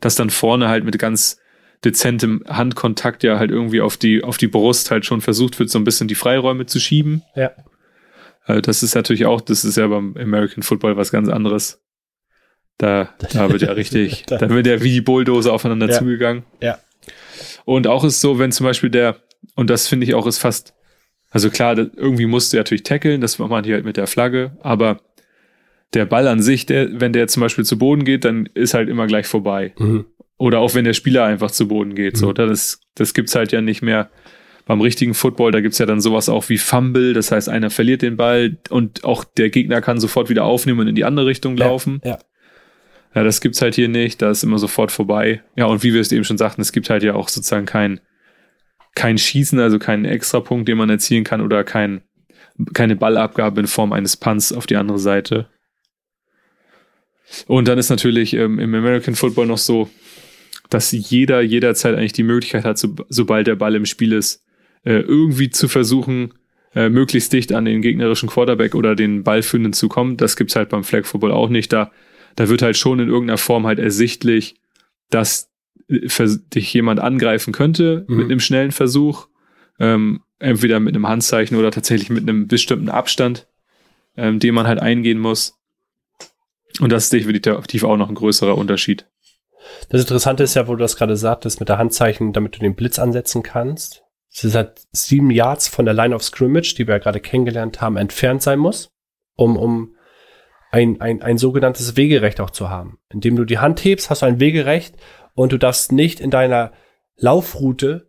[0.00, 1.40] Dass dann vorne halt mit ganz
[1.82, 5.78] dezentem Handkontakt ja halt irgendwie auf die, auf die Brust halt schon versucht wird, so
[5.78, 7.22] ein bisschen die Freiräume zu schieben.
[7.34, 7.52] Ja.
[8.48, 11.82] Also das ist natürlich auch, das ist ja beim American Football was ganz anderes.
[12.78, 15.98] Da, da wird ja richtig, Da- wird ja wie die Bulldozer aufeinander Ja.
[15.98, 16.44] zugegangen.
[16.62, 16.78] Ja.
[17.64, 19.16] Und auch ist so, wenn zum Beispiel der,
[19.54, 20.74] und das finde ich auch ist fast,
[21.30, 24.06] also klar, irgendwie musst du ja natürlich tackeln, das macht man hier halt mit der
[24.06, 25.00] Flagge, aber
[25.94, 28.88] der Ball an sich, der, wenn der zum Beispiel zu Boden geht, dann ist halt
[28.88, 29.74] immer gleich vorbei.
[29.78, 30.06] Mhm.
[30.38, 32.16] Oder auch wenn der Spieler einfach zu Boden geht.
[32.16, 32.30] So, Mhm.
[32.30, 32.46] oder?
[32.46, 34.08] Das, das gibt's halt ja nicht mehr
[34.68, 35.50] beim richtigen Football.
[35.50, 37.14] Da gibt's ja dann sowas auch wie Fumble.
[37.14, 40.88] Das heißt, einer verliert den Ball und auch der Gegner kann sofort wieder aufnehmen und
[40.88, 42.00] in die andere Richtung laufen.
[42.04, 42.18] Ja.
[43.14, 44.20] Ja, das gibt's halt hier nicht.
[44.20, 45.42] Da ist immer sofort vorbei.
[45.56, 48.00] Ja, und wie wir es eben schon sagten, es gibt halt ja auch sozusagen kein,
[48.94, 52.02] kein Schießen, also keinen Extrapunkt, den man erzielen kann oder kein,
[52.74, 55.48] keine Ballabgabe in Form eines Punts auf die andere Seite.
[57.46, 59.88] Und dann ist natürlich ähm, im American Football noch so,
[60.68, 64.44] dass jeder jederzeit eigentlich die Möglichkeit hat, so, sobald der Ball im Spiel ist,
[64.84, 66.34] äh, irgendwie zu versuchen,
[66.74, 70.16] äh, möglichst dicht an den gegnerischen Quarterback oder den Ballführenden zu kommen.
[70.16, 71.72] Das gibt's halt beim Flag Football auch nicht.
[71.72, 71.90] Da,
[72.36, 74.56] da wird halt schon in irgendeiner Form halt ersichtlich,
[75.10, 75.50] dass
[75.88, 76.08] äh,
[76.54, 78.16] dich jemand angreifen könnte Mhm.
[78.16, 79.28] mit einem schnellen Versuch.
[79.80, 83.46] Ähm, entweder mit einem Handzeichen oder tatsächlich mit einem bestimmten Abstand,
[84.16, 85.58] ähm, den man halt eingehen muss.
[86.80, 89.06] Und das ist definitiv auch noch ein größerer Unterschied.
[89.90, 92.74] Das Interessante ist ja, wo du das gerade sagtest, mit der Handzeichen, damit du den
[92.74, 94.02] Blitz ansetzen kannst.
[94.30, 97.80] Es ist halt sieben Yards von der Line of Scrimmage, die wir ja gerade kennengelernt
[97.80, 98.90] haben, entfernt sein muss,
[99.36, 99.96] um, um
[100.70, 102.98] ein, ein, ein sogenanntes Wegerecht auch zu haben.
[103.08, 104.96] Indem du die Hand hebst, hast du ein Wegerecht
[105.34, 106.72] und du darfst nicht in deiner
[107.16, 108.08] Laufroute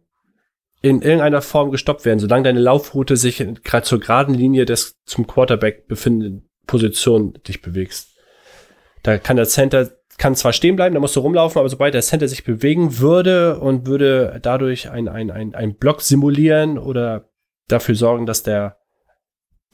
[0.82, 5.28] in irgendeiner Form gestoppt werden, solange deine Laufroute sich gerade zur geraden Linie des zum
[5.28, 8.16] Quarterback befindenden Position dich bewegst.
[9.04, 12.02] Da kann der Center kann zwar stehen bleiben, da musst du rumlaufen, aber sobald der
[12.02, 17.30] Center sich bewegen würde und würde dadurch ein, ein, ein, ein Block simulieren oder
[17.68, 18.78] dafür sorgen, dass der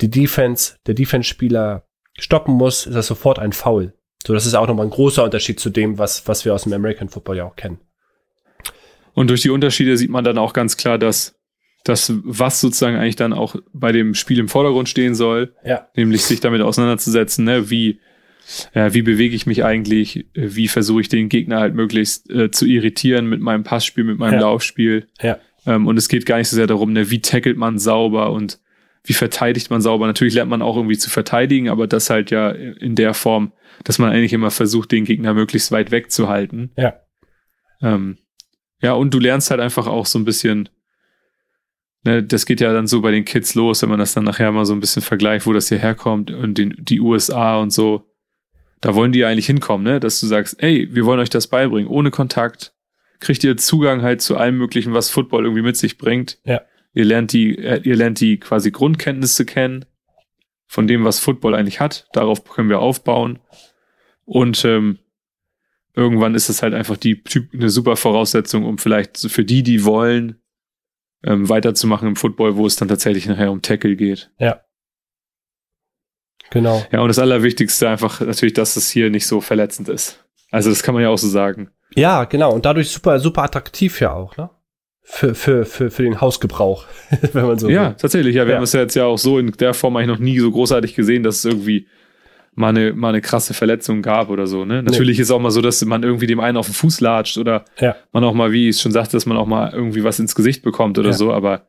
[0.01, 1.87] die Defense, der Defense-Spieler
[2.17, 3.93] stoppen muss, ist das sofort ein Foul.
[4.25, 6.73] So, das ist auch nochmal ein großer Unterschied zu dem, was, was wir aus dem
[6.73, 7.79] American Football ja auch kennen.
[9.13, 11.39] Und durch die Unterschiede sieht man dann auch ganz klar, dass
[11.85, 15.87] das, was sozusagen eigentlich dann auch bei dem Spiel im Vordergrund stehen soll, Ja.
[15.95, 17.99] nämlich sich damit auseinanderzusetzen, ne, wie,
[18.73, 22.65] ja, wie bewege ich mich eigentlich, wie versuche ich den Gegner halt möglichst äh, zu
[22.65, 24.41] irritieren mit meinem Passspiel, mit meinem Ja.
[24.41, 25.07] Laufspiel.
[25.21, 25.39] Ja.
[25.65, 28.59] Ähm, und es geht gar nicht so sehr darum, ne, wie tackelt man sauber und
[29.03, 30.07] wie verteidigt man sauber.
[30.07, 33.51] Natürlich lernt man auch irgendwie zu verteidigen, aber das halt ja in der Form,
[33.83, 36.71] dass man eigentlich immer versucht, den Gegner möglichst weit wegzuhalten.
[36.77, 36.95] Ja.
[37.81, 38.17] Ähm,
[38.81, 40.69] ja, und du lernst halt einfach auch so ein bisschen,
[42.03, 44.51] ne, das geht ja dann so bei den Kids los, wenn man das dann nachher
[44.51, 48.07] mal so ein bisschen vergleicht, wo das hier herkommt und den, die USA und so.
[48.81, 49.99] Da wollen die ja eigentlich hinkommen, ne?
[49.99, 52.73] Dass du sagst, ey, wir wollen euch das beibringen, ohne Kontakt.
[53.19, 56.39] Kriegt ihr Zugang halt zu allem Möglichen, was Football irgendwie mit sich bringt.
[56.43, 56.61] Ja.
[56.93, 59.85] Ihr lernt die, äh, ihr lernt die quasi Grundkenntnisse kennen
[60.67, 62.07] von dem, was Football eigentlich hat.
[62.13, 63.39] Darauf können wir aufbauen.
[64.25, 64.99] Und ähm,
[65.93, 69.85] irgendwann ist es halt einfach die Typ, eine super Voraussetzung, um vielleicht für die, die
[69.85, 70.41] wollen,
[71.23, 74.31] ähm, weiterzumachen im Football, wo es dann tatsächlich nachher um Tackle geht.
[76.51, 76.85] Genau.
[76.91, 80.23] Ja, und das Allerwichtigste einfach natürlich, dass es hier nicht so verletzend ist.
[80.51, 81.69] Also das kann man ja auch so sagen.
[81.95, 82.53] Ja, genau.
[82.53, 84.49] Und dadurch super, super attraktiv ja auch, ne?
[85.07, 86.85] Für, für, für, für den Hausgebrauch,
[87.33, 87.95] wenn man so Ja, will.
[87.99, 88.35] tatsächlich.
[88.35, 88.57] Ja, wir Ja.
[88.57, 90.95] haben es ja jetzt ja auch so in der Form eigentlich noch nie so großartig
[90.95, 91.87] gesehen, dass es irgendwie
[92.55, 94.65] mal eine, mal eine krasse Verletzung gab oder so.
[94.65, 94.81] Ne?
[94.81, 97.65] Natürlich ist auch mal so, dass man irgendwie dem einen auf den Fuß latscht oder
[97.79, 97.95] Ja.
[98.13, 100.63] man auch mal, wie ich schon sagte, dass man auch mal irgendwie was ins Gesicht
[100.63, 101.15] bekommt oder Ja.
[101.15, 101.67] so, aber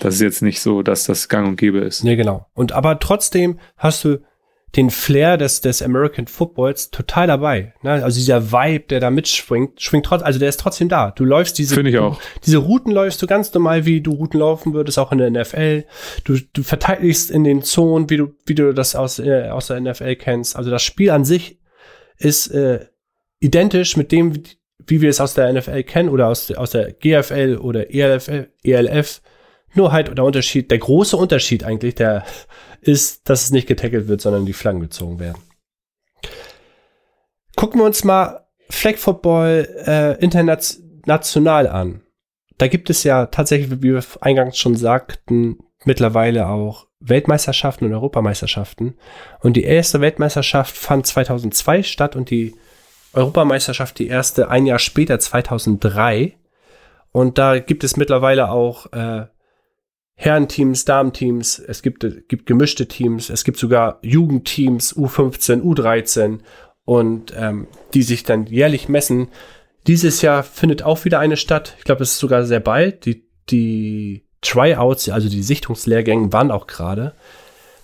[0.00, 2.02] das ist jetzt nicht so, dass das gang und gäbe ist.
[2.02, 2.46] Ja, genau.
[2.54, 4.18] Und aber trotzdem hast du
[4.76, 7.74] den Flair des, des American Footballs total dabei.
[7.82, 8.04] Ne?
[8.04, 11.10] Also dieser Vibe, der da mitschwingt, schwingt trotzdem, also der ist trotzdem da.
[11.10, 12.20] Du läufst diese, Finde ich auch.
[12.44, 15.84] diese Routen läufst du ganz normal, wie du Routen laufen würdest, auch in der NFL.
[16.22, 19.80] Du, du verteidigst in den Zonen, wie du, wie du das aus, äh, aus der
[19.80, 20.54] NFL kennst.
[20.54, 21.58] Also das Spiel an sich
[22.16, 22.86] ist äh,
[23.40, 24.40] identisch mit dem,
[24.86, 28.30] wie wir es aus der NFL kennen oder aus, aus der GFL oder ELF,
[28.62, 29.20] ELF.
[29.74, 32.24] Nur halt der Unterschied, der große Unterschied eigentlich, der
[32.80, 35.42] ist, dass es nicht getackelt wird, sondern die Flaggen gezogen werden.
[37.56, 42.02] Gucken wir uns mal Flag Football äh, international an.
[42.58, 48.98] Da gibt es ja tatsächlich, wie wir eingangs schon sagten, mittlerweile auch Weltmeisterschaften und Europameisterschaften.
[49.40, 52.54] Und die erste Weltmeisterschaft fand 2002 statt und die
[53.12, 56.36] Europameisterschaft die erste ein Jahr später, 2003.
[57.12, 59.26] Und da gibt es mittlerweile auch äh,
[60.22, 66.40] Herrenteams, Damenteams, es gibt, gibt gemischte Teams, es gibt sogar Jugendteams, U15, U13
[66.84, 69.28] und ähm, die sich dann jährlich messen.
[69.86, 71.74] Dieses Jahr findet auch wieder eine statt.
[71.78, 73.06] Ich glaube, es ist sogar sehr bald.
[73.06, 77.14] Die, die Tryouts, also die Sichtungslehrgänge waren auch gerade,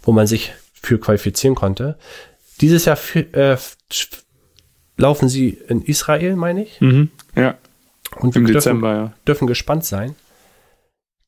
[0.03, 1.97] wo man sich für qualifizieren konnte.
[2.61, 3.57] Dieses Jahr äh,
[4.99, 6.83] laufen sie in Israel, meine ich.
[6.83, 7.09] Mhm.
[7.35, 7.57] Ja,
[8.17, 9.13] Und wir im dürfen, Dezember, ja.
[9.27, 10.15] dürfen gespannt sein.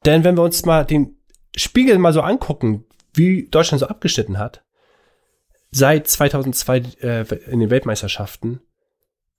[0.09, 1.19] Denn wenn wir uns mal den
[1.55, 4.65] Spiegel mal so angucken, wie Deutschland so abgeschnitten hat,
[5.71, 8.61] seit 2002 äh, in den Weltmeisterschaften,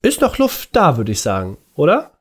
[0.04, 2.20] ist noch Luft da, würde ich sagen, oder?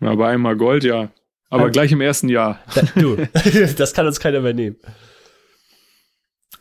[0.00, 1.08] Aber einmal Gold, ja.
[1.48, 2.60] Aber Ähm, gleich im ersten Jahr.
[2.74, 3.16] Da, du,
[3.78, 4.76] das kann uns keiner mehr nehmen.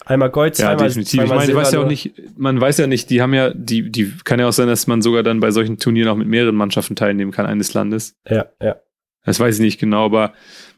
[0.05, 1.13] Einmal Gold, Ja, zweimal, definitiv.
[1.13, 3.49] Ich zweimal meine, Silber weiß ja auch nicht, man weiß ja nicht, die haben ja,
[3.53, 6.29] die, die kann ja auch sein, dass man sogar dann bei solchen Turnieren auch mit
[6.29, 8.15] mehreren Mannschaften teilnehmen kann eines Landes.
[8.29, 8.77] Ja, ja.
[9.25, 10.33] Das weiß ich nicht genau, aber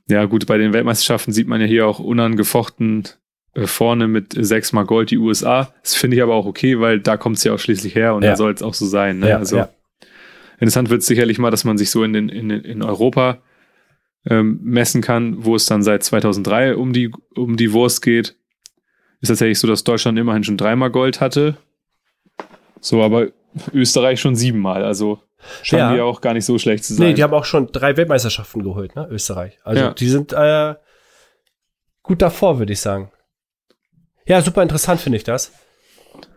[0.10, 3.04] ja, gut, bei den Weltmeisterschaften sieht man ja hier auch unangefochten
[3.54, 5.74] äh, vorne mit sechsmal Gold die USA.
[5.82, 8.24] Das finde ich aber auch okay, weil da kommt es ja auch schließlich her und
[8.24, 8.32] Ja.
[8.32, 9.20] da soll es auch so sein.
[9.20, 9.30] Ne?
[9.30, 9.70] ja, also ja.
[10.60, 13.40] interessant wird es sicherlich mal, dass man sich so in, den, in, in Europa
[14.30, 18.36] ähm, messen kann, wo es dann seit 2003 um die, um die Wurst geht.
[19.20, 21.58] Ist tatsächlich so, dass Deutschland immerhin schon dreimal Gold hatte.
[22.80, 23.30] So, aber
[23.74, 24.84] Österreich schon siebenmal.
[24.84, 25.20] Also
[25.64, 25.94] scheinen Ja.
[25.96, 27.08] die auch gar nicht so schlecht zu sein.
[27.08, 29.08] Nee, die haben auch schon drei Weltmeisterschaften geholt, ne?
[29.10, 29.58] Österreich.
[29.64, 29.94] Also Ja.
[29.94, 30.76] die sind äh,
[32.04, 33.12] gut davor, würde ich sagen.
[34.26, 35.52] Ja, super interessant finde ich das.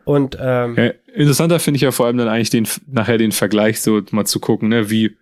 [0.04, 3.80] Und ähm, Ja, interessanter finde ich ja vor allem dann eigentlich den, nachher den Vergleich
[3.80, 5.16] so mal zu gucken, ne, wie,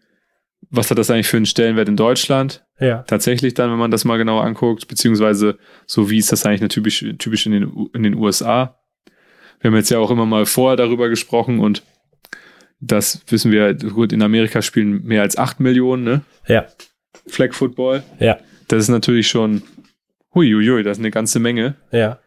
[0.70, 2.64] was hat das eigentlich für einen Stellenwert in Deutschland?
[2.80, 6.68] ja, Tatsächlich dann, wenn man das mal genauer anguckt, beziehungsweise so wie ist das eigentlich
[6.70, 8.78] typisch, typisch in den, in den USA?
[9.60, 11.82] Wir haben jetzt ja auch immer mal vorher darüber gesprochen und
[12.80, 16.20] das wissen wir, gut, in Amerika spielen mehr als acht Millionen, ne?
[16.46, 16.66] ja,
[17.26, 18.02] Flag Football.
[18.18, 19.62] ja, Das ist natürlich schon,
[20.34, 21.74] huiuiui, das ist eine ganze Menge.
[21.90, 22.18] ja,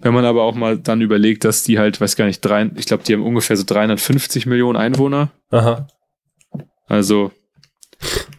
[0.00, 2.86] Wenn man aber auch mal dann überlegt, dass die halt, weiß gar nicht, drei, ich
[2.86, 5.30] glaube, die haben ungefähr so 350 Millionen Einwohner.
[5.50, 5.86] aha.
[6.86, 7.32] Also,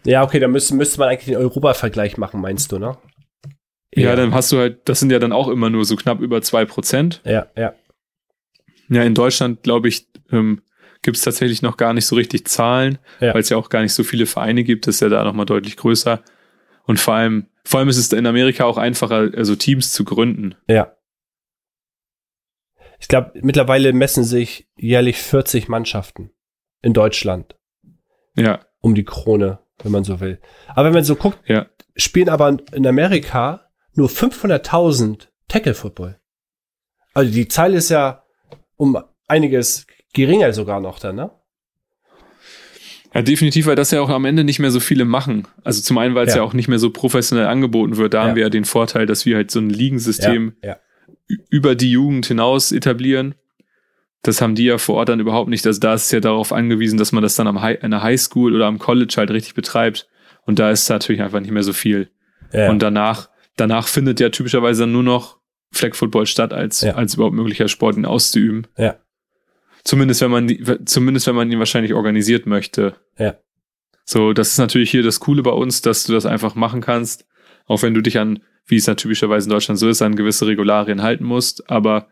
[0.03, 2.95] Ja, okay, dann müsste, müsste man eigentlich den Europa-Vergleich machen, meinst du, ne?
[3.95, 4.15] ja.
[4.15, 6.65] dann hast du halt, das sind ja dann auch immer nur so knapp über zwei
[6.65, 7.21] Prozent.
[7.25, 7.73] Ja, ja,
[8.89, 10.61] Ja, in Deutschland, glaube ich, ähm,
[11.05, 13.33] gibt es tatsächlich noch gar nicht so richtig Zahlen, Ja.
[13.33, 14.87] weil es ja auch gar nicht so viele Vereine gibt.
[14.87, 16.21] Ist ja da nochmal deutlich größer.
[16.83, 20.55] Und vor allem, vor allem ist es in Amerika auch einfacher, also Teams zu gründen.
[20.67, 20.91] ja.
[22.99, 26.31] Ich glaube, mittlerweile messen sich jährlich 40 Mannschaften
[26.81, 27.55] in Deutschland
[28.35, 30.39] Ja, um die Krone, wenn man so will.
[30.69, 31.67] Aber wenn man so guckt, ja.
[31.97, 36.19] spielen aber in Amerika nur 500.000 Tackle-Football.
[37.13, 38.23] Also die Zahl ist ja
[38.77, 38.97] um
[39.27, 39.85] einiges
[40.15, 41.31] geringer sogar noch dann, ne?
[43.13, 45.47] Ja, definitiv, weil das ja auch am Ende nicht mehr so viele machen.
[45.63, 46.41] Also zum einen, weil es Ja.
[46.41, 46.43] ja.
[46.43, 48.13] auch nicht mehr so professionell angeboten wird.
[48.13, 48.27] Da Ja.
[48.27, 50.77] haben wir ja den Vorteil, dass wir halt so ein Ligensystem ja,
[51.49, 53.35] über die Jugend hinaus etablieren.
[54.23, 55.65] Das haben die ja vor Ort dann überhaupt nicht.
[55.65, 58.03] Also da ist es ja darauf angewiesen, dass man das dann am High, an der
[58.03, 60.09] Highschool oder am College halt richtig betreibt.
[60.45, 62.09] Und da ist natürlich einfach nicht mehr so viel.
[62.51, 65.37] Und danach, danach findet ja typischerweise nur noch
[65.71, 68.67] Flag Football statt, als, als überhaupt möglicher Sport ihn auszuüben.
[68.77, 68.95] Ja.
[69.85, 72.95] Zumindest wenn man, die- zumindest wenn man ihn wahrscheinlich organisiert möchte.
[73.17, 73.37] Ja.
[74.03, 77.25] So, das ist natürlich hier das Coole bei uns, dass du das einfach machen kannst,
[77.67, 81.01] auch wenn du dich an, wie es typischerweise in Deutschland so ist, an gewisse Regularien
[81.03, 82.07] halten musst, aber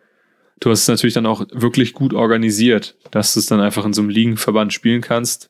[0.59, 3.93] du hast es natürlich dann auch wirklich gut organisiert, dass du es dann einfach in
[3.93, 5.49] so einem Ligenverband spielen kannst.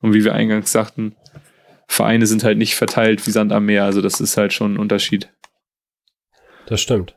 [0.00, 1.16] Und wie wir eingangs sagten,
[1.88, 4.78] Vereine sind halt nicht verteilt wie Sand am Meer, also das ist halt schon ein
[4.78, 5.28] Unterschied.
[6.66, 7.16] das stimmt.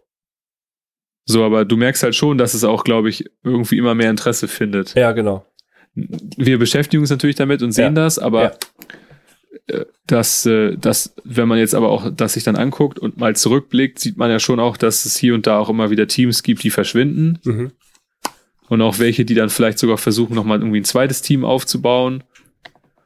[1.29, 4.47] So, aber du merkst halt schon, dass es auch, glaube ich, irgendwie immer mehr Interesse
[4.47, 4.95] findet.
[4.95, 5.45] Ja, genau.
[5.93, 8.03] Wir beschäftigen uns natürlich damit und sehen Ja.
[8.03, 8.53] das, aber
[9.67, 13.35] äh, dass, äh, dass, wenn man jetzt aber auch das sich dann anguckt und mal
[13.35, 16.43] zurückblickt, sieht man ja schon auch, dass es hier und da auch immer wieder Teams
[16.43, 17.71] gibt, die verschwinden Mhm.
[18.69, 22.23] und auch welche, die dann vielleicht sogar versuchen, nochmal irgendwie ein zweites Team aufzubauen.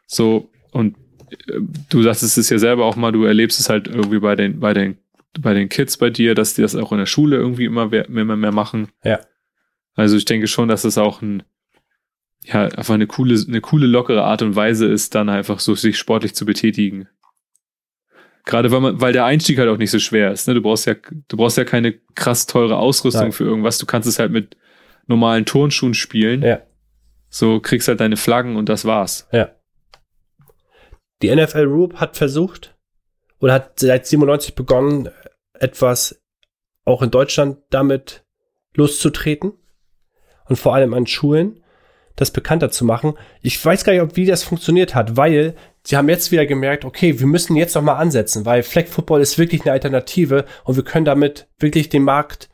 [0.06, 0.96] So, und
[1.48, 1.60] äh,
[1.90, 4.60] du sagst es ist ja selber auch mal, du erlebst es halt irgendwie bei den,
[4.60, 4.98] bei den,
[5.40, 8.08] bei den Kids bei dir, dass die das auch in der Schule irgendwie immer, wer-
[8.10, 8.90] immer mehr machen.
[9.04, 9.20] Ja.
[9.96, 11.44] Also ich denke schon, dass es auch ein,
[12.44, 15.98] ja, einfach eine coole, eine coole, lockere Art und Weise ist, dann einfach so sich
[15.98, 17.08] sportlich zu betätigen.
[18.46, 20.48] Gerade weil man, weil der Einstieg halt auch nicht so schwer ist.
[20.48, 20.56] Ne?
[20.56, 20.96] Du brauchst ja,
[21.28, 23.32] du brauchst ja keine krass teure Ausrüstung Nein.
[23.32, 23.78] für irgendwas.
[23.78, 24.58] Du kannst es halt mit
[25.08, 26.42] normalen Turnschuhen spielen.
[26.42, 26.62] Ja.
[27.30, 29.28] So kriegst halt deine Flaggen und das war's.
[29.32, 29.52] Ja.
[31.22, 32.76] Die NFL Group hat versucht
[33.40, 35.10] oder hat seit 97 begonnen,
[35.62, 36.22] etwas
[36.86, 38.24] auch in Deutschland damit
[38.76, 39.54] loszutreten
[40.48, 41.64] und vor allem an Schulen
[42.16, 43.14] das bekannter zu machen.
[43.42, 46.84] Ich weiß gar nicht, ob wie das funktioniert hat, weil sie haben jetzt wieder gemerkt,
[46.86, 50.76] okay, wir müssen jetzt noch mal ansetzen, weil Flag Football ist wirklich eine Alternative und
[50.76, 52.50] wir können damit wirklich den Markt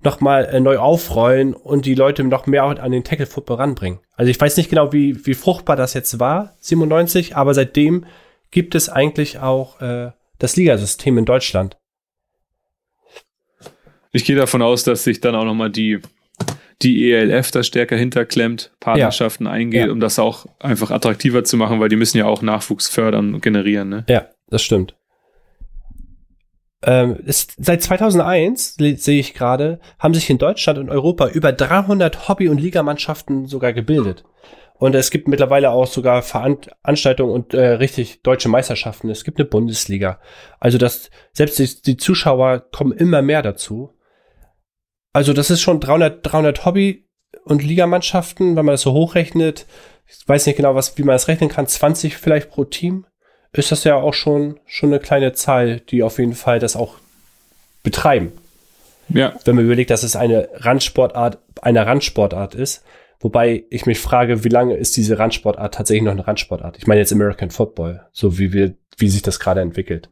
[0.00, 4.00] noch mal äh, neu aufrollen und die Leute noch mehr an den Tackle Football ranbringen.
[4.14, 8.06] Also ich weiß nicht genau, wie, wie fruchtbar das jetzt war, 97, aber seitdem
[8.50, 11.76] gibt es eigentlich auch äh, das Ligasystem in Deutschland.
[14.12, 16.00] Ich gehe davon aus, dass sich dann auch nochmal die,
[16.82, 19.92] die ELF da stärker hinterklemmt, Partnerschaften eingeht, Ja.
[19.92, 23.42] um das auch einfach attraktiver zu machen, weil die müssen ja auch Nachwuchs fördern und
[23.42, 23.88] generieren.
[23.88, 24.04] Ne?
[24.08, 24.94] Ja, das stimmt.
[26.84, 31.52] Ähm, ist, seit 2001, le- sehe ich gerade, haben sich in Deutschland und Europa über
[31.52, 34.24] 300 Hobby- und Ligamannschaften sogar gebildet.
[34.74, 39.10] Und es gibt mittlerweile auch sogar Veranstaltungen und äh, richtig deutsche Meisterschaften.
[39.10, 40.18] Es gibt eine Bundesliga.
[40.58, 43.92] Also das, selbst die, die Zuschauer kommen immer mehr dazu.
[45.12, 47.06] Also das ist schon 300, 300 Hobby-
[47.44, 49.66] und Ligamannschaften, wenn man das so hochrechnet.
[50.06, 51.66] Ich weiß nicht genau, was, wie man das rechnen kann.
[51.66, 53.06] 20 vielleicht pro Team
[53.52, 56.94] ist das ja auch schon, schon eine kleine Zahl, die auf jeden Fall das auch
[57.82, 58.32] betreiben.
[59.08, 62.84] Ja, Wenn man überlegt, dass es eine Randsportart, eine Randsportart ist.
[63.20, 66.78] Wobei ich mich frage, wie lange ist diese Randsportart tatsächlich noch eine Randsportart?
[66.78, 70.08] Ich meine jetzt American Football, so wie wir, wie sich das gerade entwickelt.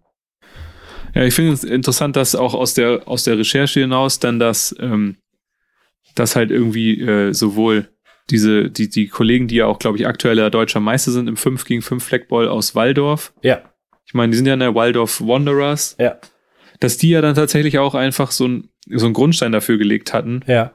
[1.14, 4.74] Ja, ich finde es interessant, dass auch aus der, aus der Recherche hinaus dann das,
[4.78, 5.16] ähm,
[6.14, 7.88] dass halt irgendwie äh, sowohl
[8.30, 11.64] diese, die, die Kollegen, die ja auch, glaube ich, aktueller deutscher Meister sind im 5
[11.64, 13.32] gegen 5 Fleckball aus Waldorf.
[13.42, 13.62] Ja,
[14.06, 15.96] Ich meine, die sind ja in der Waldorf Wanderers.
[15.98, 16.16] ja,
[16.78, 20.42] dass die ja dann tatsächlich auch einfach so, ein, so einen Grundstein dafür gelegt hatten,
[20.46, 20.72] Ja.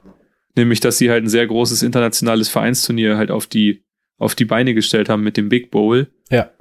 [0.55, 3.83] nämlich dass sie halt ein sehr großes internationales Vereinsturnier halt auf die,
[4.17, 6.07] auf die Beine gestellt haben mit dem Big Bowl.
[6.29, 6.51] Ja.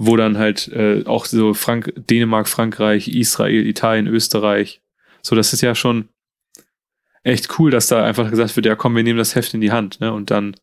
[0.00, 4.80] Wo dann halt äh, auch so Frank Dänemark, Frankreich, Israel, Italien, Österreich.
[5.22, 6.08] So, das ist ja schon
[7.24, 9.72] echt cool, dass da einfach gesagt wird, ja komm, wir nehmen das Heft in die
[9.72, 10.12] Hand, ne?
[10.12, 10.54] Und dann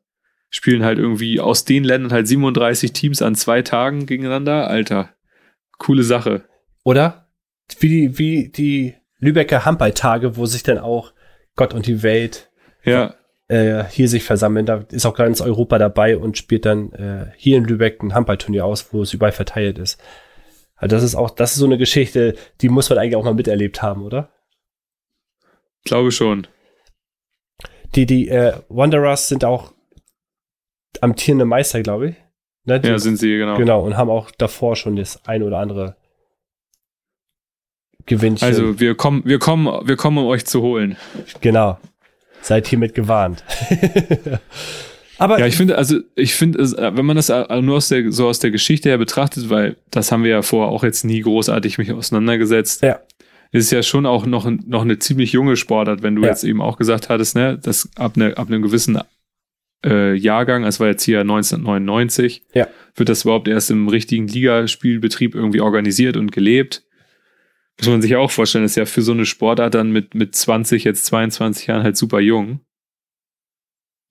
[0.50, 4.70] spielen halt irgendwie aus den Ländern halt 37 Teams an zwei Tagen gegeneinander.
[4.70, 5.10] Alter,
[5.78, 6.46] coole Sache.
[6.84, 7.28] Oder?
[7.80, 11.14] Wie die, wie die Lübecker Handballtage, wo sich dann auch
[11.56, 12.50] Gott und die Welt
[12.84, 13.16] Ja,
[13.48, 14.66] äh, hier sich versammeln.
[14.66, 18.66] Da ist auch ganz Europa dabei und spielt dann äh, hier in Lübeck ein Handballturnier
[18.66, 20.02] aus, wo es überall verteilt ist.
[20.76, 23.34] Also das ist auch, das ist so eine Geschichte, die muss man eigentlich auch mal
[23.34, 24.30] miterlebt haben, oder?
[25.86, 26.48] glaube schon.
[27.96, 29.74] Die, die äh, Wanderers sind auch
[31.00, 32.16] amtierende Meister, glaube ich.
[32.66, 32.82] Ne?
[32.82, 33.58] Die, Ja, sind sie, genau.
[33.58, 35.96] Genau, und haben auch davor schon das ein oder andere
[38.06, 38.46] Gewinnchen.
[38.46, 40.98] Also wir kommen, wir kommen, wir kommen, um euch zu holen.
[41.42, 41.80] genau.
[42.46, 43.44] Seid hiermit gewarnt.
[45.18, 47.88] Aber Ja, ich finde, also ich finde, es, äh, wenn man das äh, nur aus
[47.88, 51.06] der, so aus der Geschichte her betrachtet, weil das haben wir ja vorher auch jetzt
[51.06, 53.00] nie großartig mich auseinandergesetzt, Ja.
[53.52, 56.30] ist ja schon auch noch, noch eine ziemlich junge Sportart, wenn du Ja.
[56.30, 59.00] jetzt eben auch gesagt hattest, ne, dass ab, ne, ab einem gewissen
[59.86, 62.68] äh, Jahrgang, das war jetzt hier 1999, Ja.
[62.96, 66.84] wird das überhaupt erst im richtigen Ligaspielbetrieb irgendwie organisiert und gelebt.
[67.80, 70.36] Muss man sich ja auch vorstellen, ist ja für so eine Sportart dann mit, mit
[70.36, 72.62] 20, jetzt 22 Jahren halt super jung.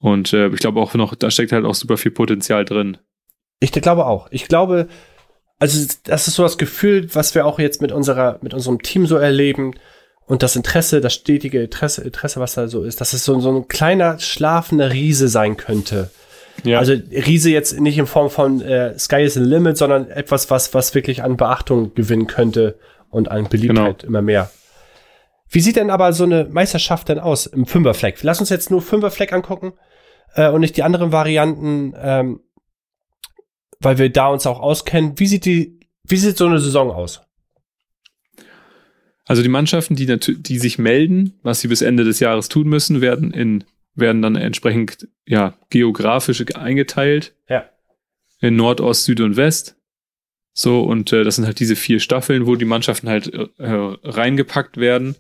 [0.01, 2.99] Und äh, ich glaube auch noch, da steckt halt auch super viel Potenzial drin.
[3.61, 4.29] Ich glaube auch.
[4.31, 4.89] Ich glaube,
[5.59, 9.07] also das ist so das Gefühl, was wir auch jetzt mit unserer, mit unserem Team
[9.07, 9.75] so erleben
[10.27, 13.57] und das Interesse, das stetige Interesse, Interesse, was da so ist, dass es so, so
[13.57, 16.11] ein kleiner schlafender Riese sein könnte.
[16.65, 16.79] Ja.
[16.79, 20.75] Also Riese jetzt nicht in Form von äh, Sky is the Limit, sondern etwas, was,
[20.75, 22.79] was wirklich an Beachtung gewinnen könnte
[23.15, 24.51] und an Beliebtheit immer mehr.
[25.49, 28.23] Wie sieht denn aber so eine Meisterschaft denn aus im Fünferfleck?
[28.23, 29.75] Lass uns jetzt nur Fünferfleck angucken
[30.35, 32.41] äh, und nicht die anderen Varianten, ähm,
[33.81, 35.19] weil wir da uns auch auskennen.
[35.19, 37.23] Wie sieht die, wie sieht so eine Saison aus?
[39.27, 43.01] Also die Mannschaften, die, die sich melden, was sie bis Ende des Jahres tun müssen,
[43.01, 47.69] werden in werden dann entsprechend ja geografisch eingeteilt Ja.
[48.41, 49.77] in Nord, Ost, Süd und West.
[50.57, 54.77] So und äh, das sind halt diese vier Staffeln, wo die Mannschaften halt äh, reingepackt
[54.79, 55.17] werden.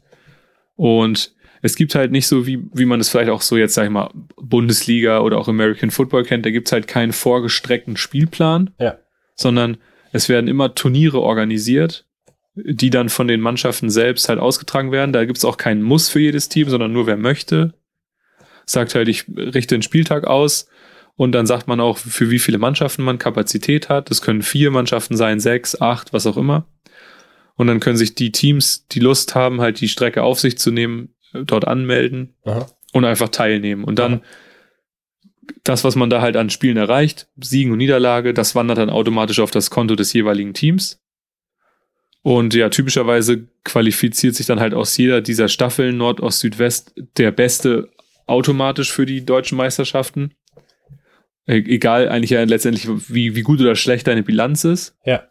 [0.76, 3.84] Und es gibt halt nicht so, wie, wie man es vielleicht auch so jetzt, sag
[3.84, 8.98] ich mal, Bundesliga oder auch American Football kennt, da gibt's halt keinen vorgestreckten Spielplan, Ja.
[9.34, 9.78] sondern
[10.12, 12.06] es werden immer Turniere organisiert,
[12.54, 15.12] die dann von den Mannschaften selbst halt ausgetragen werden.
[15.12, 17.74] Da gibt's auch keinen Muss für jedes Team, sondern nur wer möchte.
[18.66, 20.68] Sagt halt, ich richte den Spieltag aus
[21.16, 24.10] und dann sagt man auch, für wie viele Mannschaften man Kapazität hat.
[24.10, 26.66] Das können vier Mannschaften sein, sechs, acht, was auch immer.
[27.56, 30.72] Und dann können sich die Teams, die Lust haben, halt die Strecke auf sich zu
[30.72, 32.66] nehmen, dort anmelden Aha.
[32.92, 33.84] und einfach teilnehmen.
[33.84, 34.22] Und dann
[35.62, 39.40] das, was man da halt an Spielen erreicht, Siegen und Niederlage, das wandert dann automatisch
[39.40, 41.00] auf das Konto des jeweiligen Teams.
[42.22, 47.30] Und ja, typischerweise qualifiziert sich dann halt aus jeder dieser Staffeln Nord, Ost, Südwest der
[47.30, 47.90] Beste
[48.26, 50.34] automatisch für die deutschen Meisterschaften.
[51.46, 54.96] E- Egal eigentlich ja letztendlich, wie, wie gut oder schlecht deine Bilanz ist.
[55.04, 55.24] Ja.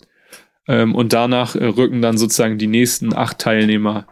[0.68, 4.08] Ähm, und danach äh, rücken dann sozusagen die nächsten acht Teilnehmer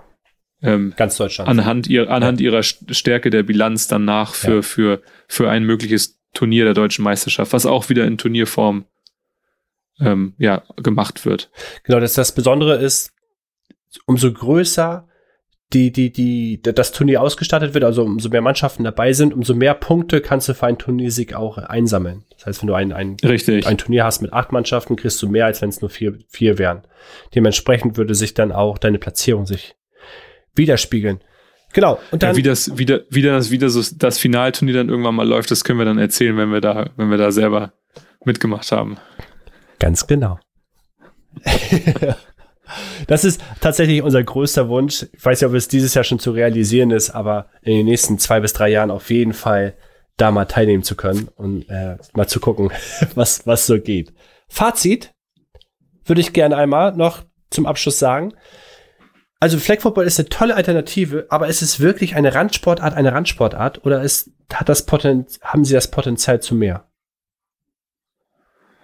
[0.64, 1.49] ähm, Ganz Deutschland.
[1.49, 4.62] anhand, ihr, anhand ihrer St- Stärke der Bilanz danach für, Ja.
[4.62, 8.86] für, für ein mögliches Turnier der deutschen Meisterschaft, was auch wieder in Turnierform
[9.99, 11.52] ähm, ja, gemacht wird.
[11.84, 13.12] Genau, das, das Besondere ist,
[14.06, 15.08] umso größer
[15.74, 19.74] die, die, die, das Turnier ausgestattet wird, also umso mehr Mannschaften dabei sind, umso mehr
[19.74, 22.26] Punkte kannst du für einen Turniersieg auch einsammeln.
[22.36, 23.67] Das heißt, wenn du ein, ein, Richtig.
[23.67, 26.57] ein Turnier hast mit acht Mannschaften, kriegst du mehr, als wenn es nur vier, vier
[26.57, 26.82] wären.
[27.36, 29.76] Dementsprechend würde sich dann auch deine Platzierung sich
[30.55, 31.22] widerspiegeln.
[31.74, 31.99] Genau.
[32.11, 34.89] Und dann, ja, wie das, wie, da, wie das, wie das, so das Finalturnier dann
[34.89, 37.74] irgendwann mal läuft, das können wir dann erzählen, wenn wir da, wenn wir da selber
[38.26, 38.97] mitgemacht haben.
[39.80, 40.38] Ganz genau.
[43.07, 45.05] das ist tatsächlich unser größter Wunsch.
[45.13, 48.19] Ich weiß nicht, ob es dieses Jahr schon zu realisieren ist, aber in den nächsten
[48.19, 49.76] zwei bis drei Jahren auf jeden Fall
[50.17, 52.72] da mal teilnehmen zu können und äh, mal zu gucken,
[53.15, 54.13] was, was so geht.
[54.47, 55.13] Fazit
[56.05, 58.34] würde ich gerne einmal noch zum Abschluss sagen.
[59.39, 63.84] Also Flag Football ist eine tolle Alternative, aber ist es wirklich eine Randsportart, eine Randsportart
[63.86, 66.88] oder ist, hat das Poten haben sie das Potenzial zu mehr?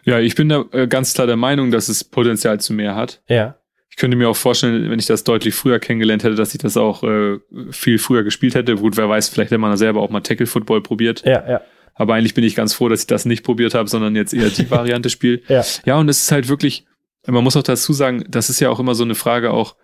[0.03, 3.21] Ja, ich bin da äh, ganz klar der Meinung, dass es Potenzial zu mehr hat.
[3.27, 3.59] Ja.
[3.97, 6.77] Ich könnte mir auch vorstellen, wenn ich das deutlich früher kennengelernt hätte, dass ich das
[6.77, 7.39] auch äh,
[7.71, 8.75] viel früher gespielt hätte.
[8.75, 11.23] Gut, wer weiß, vielleicht hätte man selber auch mal Tackle Football probiert.
[11.25, 11.61] Ja, ja.
[11.95, 14.49] Aber eigentlich bin ich ganz froh, dass ich das nicht probiert habe, sondern jetzt eher
[14.49, 15.41] die Variante spiele.
[15.47, 15.63] Ja.
[15.83, 16.85] Ja, und es ist halt wirklich,
[17.25, 19.75] man muss auch dazu sagen, das ist ja auch immer so eine Frage auch,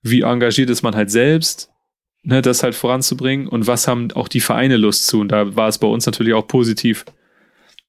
[0.00, 1.68] wie engagiert ist man halt selbst,
[2.22, 5.20] ne, das halt voranzubringen und was haben auch die Vereine Lust zu.
[5.20, 7.04] Und da war es bei uns natürlich auch positiv,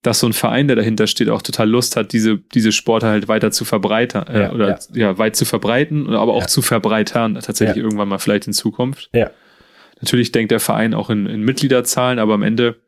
[0.03, 3.27] dass so ein Verein, der dahinter steht, auch total Lust hat, diese, diese Sporte halt
[3.27, 4.79] weiter zu verbreitern äh, Ja, oder ja.
[4.93, 5.17] ja.
[5.17, 6.47] weit zu verbreiten, aber auch Ja.
[6.47, 9.09] zu verbreitern, tatsächlich irgendwann mal vielleicht in Zukunft.
[9.13, 9.29] Ja.
[10.01, 12.81] Natürlich denkt der Verein auch in, in Mitgliederzahlen, aber am Ende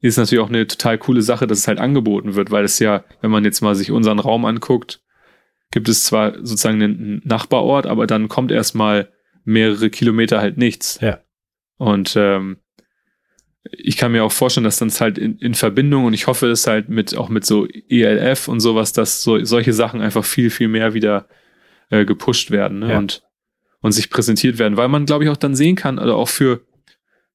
[0.00, 2.78] ist es natürlich auch eine total coole Sache, dass es halt angeboten wird, weil es
[2.78, 5.02] ja, wenn man jetzt mal sich unseren Raum anguckt,
[5.72, 9.10] gibt es zwar sozusagen einen Nachbarort, aber dann kommt erstmal
[9.44, 10.98] mehrere Kilometer halt nichts.
[11.02, 11.20] Ja.
[11.76, 12.58] Und ähm,
[13.72, 16.48] ich kann mir auch vorstellen, dass dann es halt in, in Verbindung und ich hoffe
[16.50, 20.50] es halt mit auch mit so ELF und sowas, dass so solche Sachen einfach viel,
[20.50, 21.28] viel mehr wieder
[21.90, 22.90] äh, gepusht werden ne?
[22.92, 22.98] Ja.
[22.98, 23.22] und,
[23.80, 26.62] und sich präsentiert werden, weil man, glaube ich, auch dann sehen kann, also auch für,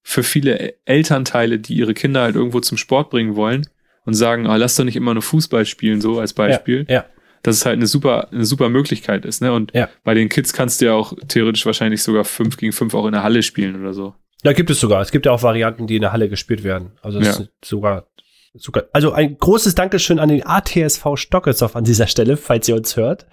[0.04, 3.68] für viele E- Elternteile, die ihre Kinder halt irgendwo zum Sport bringen wollen
[4.06, 7.06] und sagen, ah, lass doch nicht immer nur Fußball spielen, so als Beispiel, Ja.
[7.44, 9.42] dass es halt eine super, eine super Möglichkeit ist.
[9.42, 9.54] Ne?
[9.54, 9.90] Und Ja.
[10.04, 13.14] bei den Kids kannst du ja auch theoretisch wahrscheinlich sogar fünf gegen fünf auch in
[13.14, 14.16] der Halle spielen oder so.
[14.44, 15.02] Da gibt es sogar.
[15.02, 16.98] Es gibt ja auch Varianten, die in der Halle gespielt werden.
[17.02, 17.44] Also es Ja.
[17.44, 18.08] ist sogar,
[18.54, 18.86] sogar.
[18.94, 23.28] Also ein großes Dankeschön an den ATSV Stockelsdorf an dieser Stelle, falls ihr uns hört,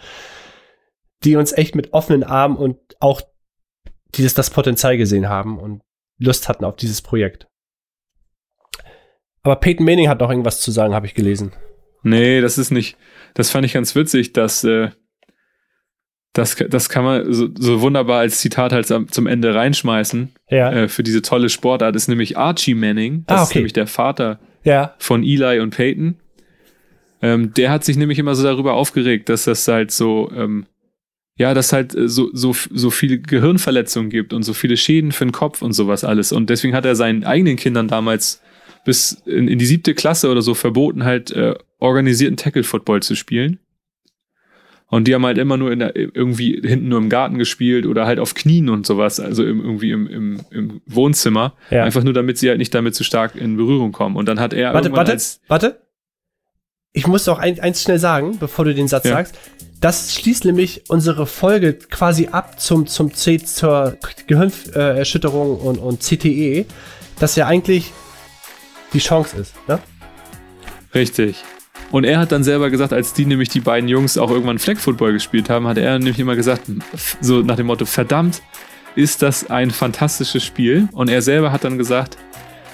[1.25, 3.23] die uns echt mit offenen Armen und auch
[4.15, 5.83] dieses das Potenzial gesehen haben und
[6.19, 7.47] Lust hatten auf dieses Projekt.
[9.43, 11.53] Aber Peyton Manning hat noch irgendwas zu sagen, habe ich gelesen.
[12.03, 12.97] Nee, das ist nicht,
[13.35, 14.91] das fand ich ganz witzig, dass äh,
[16.35, 20.71] das, das kann man so, so wunderbar als Zitat halt zum Ende reinschmeißen Ja.
[20.73, 23.59] äh, für diese tolle Sportart, ist nämlich Archie Manning, das Ah, ist okay.
[23.59, 24.95] nämlich der Vater ja.
[24.99, 26.17] von Eli und Peyton.
[27.21, 30.67] Ähm, der hat sich nämlich immer so darüber aufgeregt, dass das halt so, ähm,
[31.37, 35.25] ja, dass halt äh, so, so, so viele Gehirnverletzungen gibt und so viele Schäden für
[35.25, 36.31] den Kopf und sowas alles.
[36.31, 38.41] Und deswegen hat er seinen eigenen Kindern damals
[38.85, 43.59] bis in, in die siebte Klasse oder so verboten, halt äh, organisierten Tackle-Football zu spielen.
[44.91, 48.07] Und die haben halt immer nur in der, irgendwie hinten nur im Garten gespielt oder
[48.07, 51.55] halt auf Knien und sowas, also im, irgendwie im, im, im Wohnzimmer.
[51.71, 51.85] Ja.
[51.85, 54.17] Einfach nur, damit sie halt nicht damit zu stark in Berührung kommen.
[54.17, 55.83] Und dann hat er Warte, warte, als warte.
[56.95, 59.13] Ich muss noch ein, eins schnell sagen, bevor du den Satz Ja.
[59.13, 59.39] sagst.
[59.81, 66.65] Das schließt nämlich unsere Folge quasi ab zum, zum C, zur Gehirnerschütterung und, und CTE,
[67.21, 67.93] das ja eigentlich
[68.95, 69.55] die Chance ist.
[69.69, 69.79] Ne?
[70.95, 71.45] Richtig.
[71.91, 74.77] Und er hat dann selber gesagt, als die nämlich die beiden Jungs auch irgendwann Flag
[74.77, 76.63] Football gespielt haben, hat er nämlich immer gesagt,
[77.21, 78.43] so nach dem Motto, verdammt,
[78.95, 80.89] ist das ein fantastisches Spiel.
[80.93, 82.19] Und er selber hat dann gesagt,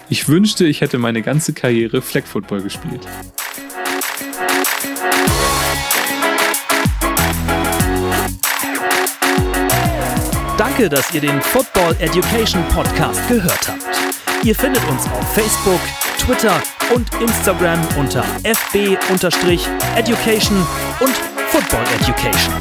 [0.09, 3.07] ich wünschte, ich hätte meine ganze Karriere Flag Football gespielt.
[10.59, 14.24] Danke, dass ihr den Football Education Podcast gehört habt.
[14.45, 15.81] Ihr findet uns auf Facebook,
[16.19, 16.63] Twitter
[16.95, 19.07] und Instagram unter fb-education
[21.01, 21.15] und
[21.49, 22.53] Football Education.